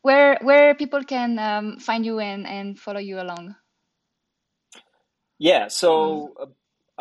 where 0.02 0.40
where 0.42 0.74
people 0.74 1.04
can 1.04 1.38
um, 1.38 1.78
find 1.78 2.04
you 2.04 2.20
and 2.20 2.48
and 2.48 2.80
follow 2.80 3.00
you 3.00 3.22
along. 3.22 3.56
yeah, 5.38 5.68
so 5.68 6.34
uh, 6.42 6.46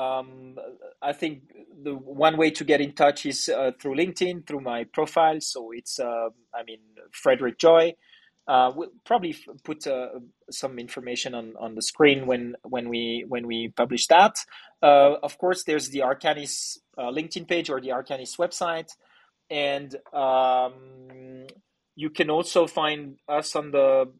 um, 0.01 0.57
I 1.03 1.13
think 1.13 1.43
the 1.83 1.95
one 1.95 2.37
way 2.37 2.51
to 2.51 2.65
get 2.65 2.81
in 2.81 2.93
touch 2.93 3.27
is 3.27 3.49
uh, 3.49 3.73
through 3.81 3.97
LinkedIn, 3.97 4.47
through 4.47 4.61
my 4.61 4.85
profile. 4.85 5.41
So 5.41 5.71
it's, 5.73 6.01
uh, 6.01 6.29
I 6.55 6.63
mean, 6.67 6.81
Frédéric 7.13 7.59
Joye. 7.59 7.95
Uh, 8.49 8.73
we'll 8.75 8.91
probably 9.05 9.37
put 9.63 9.87
uh, 9.87 10.09
some 10.51 10.79
information 10.79 11.35
on, 11.35 11.55
on 11.61 11.75
the 11.75 11.83
screen 11.83 12.27
when 12.27 12.57
when 12.65 12.89
we 12.89 13.25
when 13.29 13.47
we 13.47 13.69
publish 13.69 14.07
that. 14.09 14.35
Uh, 14.83 15.15
of 15.23 15.39
course, 15.39 15.63
there's 15.65 15.91
the 15.91 16.01
Arcanys 16.01 16.79
uh, 16.99 17.11
LinkedIn 17.11 17.47
page 17.47 17.71
or 17.71 17.81
the 17.81 17.91
Arcanys 17.91 18.39
website, 18.39 18.91
and 19.51 19.95
um, 20.13 21.47
you 21.95 22.11
can 22.11 22.29
also 22.31 22.67
find 22.67 23.19
us 23.29 23.55
on 23.55 23.71
the 23.71 24.11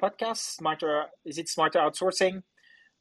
podcast 0.00 0.38
Smarter. 0.56 1.06
Is 1.26 1.36
it 1.36 1.48
Smarter 1.48 1.80
Outsourcing? 1.80 2.42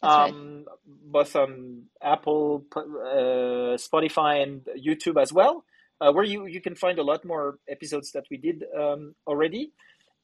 Um, 0.04 0.66
right. 0.66 0.66
both 0.86 1.36
on 1.36 1.84
Apple, 2.02 2.66
uh, 2.76 3.78
Spotify, 3.78 4.44
and 4.44 4.62
YouTube 4.78 5.22
as 5.22 5.32
well, 5.32 5.64
where 6.00 6.26
you 6.26 6.46
you 6.46 6.62
can 6.62 6.76
find 6.76 7.00
a 7.00 7.04
lot 7.04 7.24
more 7.24 7.60
episodes 7.70 8.12
that 8.12 8.26
we 8.30 8.38
did 8.38 8.66
um, 8.78 9.16
already. 9.26 9.72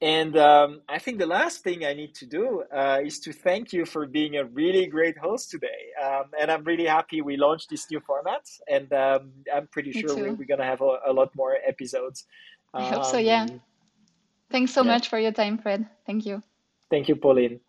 And 0.02 0.38
um, 0.38 0.82
I 0.88 0.98
think 0.98 1.20
the 1.20 1.26
last 1.26 1.62
thing 1.62 1.84
I 1.84 1.94
need 1.94 2.16
to 2.16 2.26
do 2.26 2.64
uh, 2.74 3.00
is 3.04 3.20
to 3.20 3.34
thank 3.34 3.74
you 3.74 3.86
for 3.86 4.06
being 4.06 4.38
a 4.38 4.46
really 4.46 4.86
great 4.86 5.18
host 5.18 5.52
today. 5.52 5.92
Um, 6.02 6.32
and 6.40 6.50
I'm 6.50 6.64
really 6.64 6.86
happy 6.86 7.22
we 7.22 7.36
launched 7.36 7.70
this 7.70 7.92
new 7.92 8.00
format. 8.00 8.48
And 8.70 8.92
um, 8.94 9.32
I'm 9.54 9.68
pretty 9.68 9.92
Me 9.92 10.02
sure 10.02 10.16
we, 10.16 10.30
are 10.30 10.46
going 10.46 10.60
to 10.60 10.64
have 10.64 10.82
a, 10.82 11.00
a, 11.06 11.12
lot 11.12 11.36
more 11.36 11.58
episodes. 11.68 12.26
I 12.74 12.88
hope 12.88 13.04
so, 13.04 13.18
yeah. 13.18 13.44
Um, 13.44 13.62
Thanks 14.50 14.72
so 14.72 14.84
yeah. 14.84 14.92
much 14.92 15.10
for 15.10 15.20
your 15.20 15.34
time, 15.34 15.58
Fred. 15.58 15.86
Thank 16.06 16.26
you. 16.26 16.42
Thank 16.90 17.10
you, 17.10 17.18
Pauline. 17.18 17.60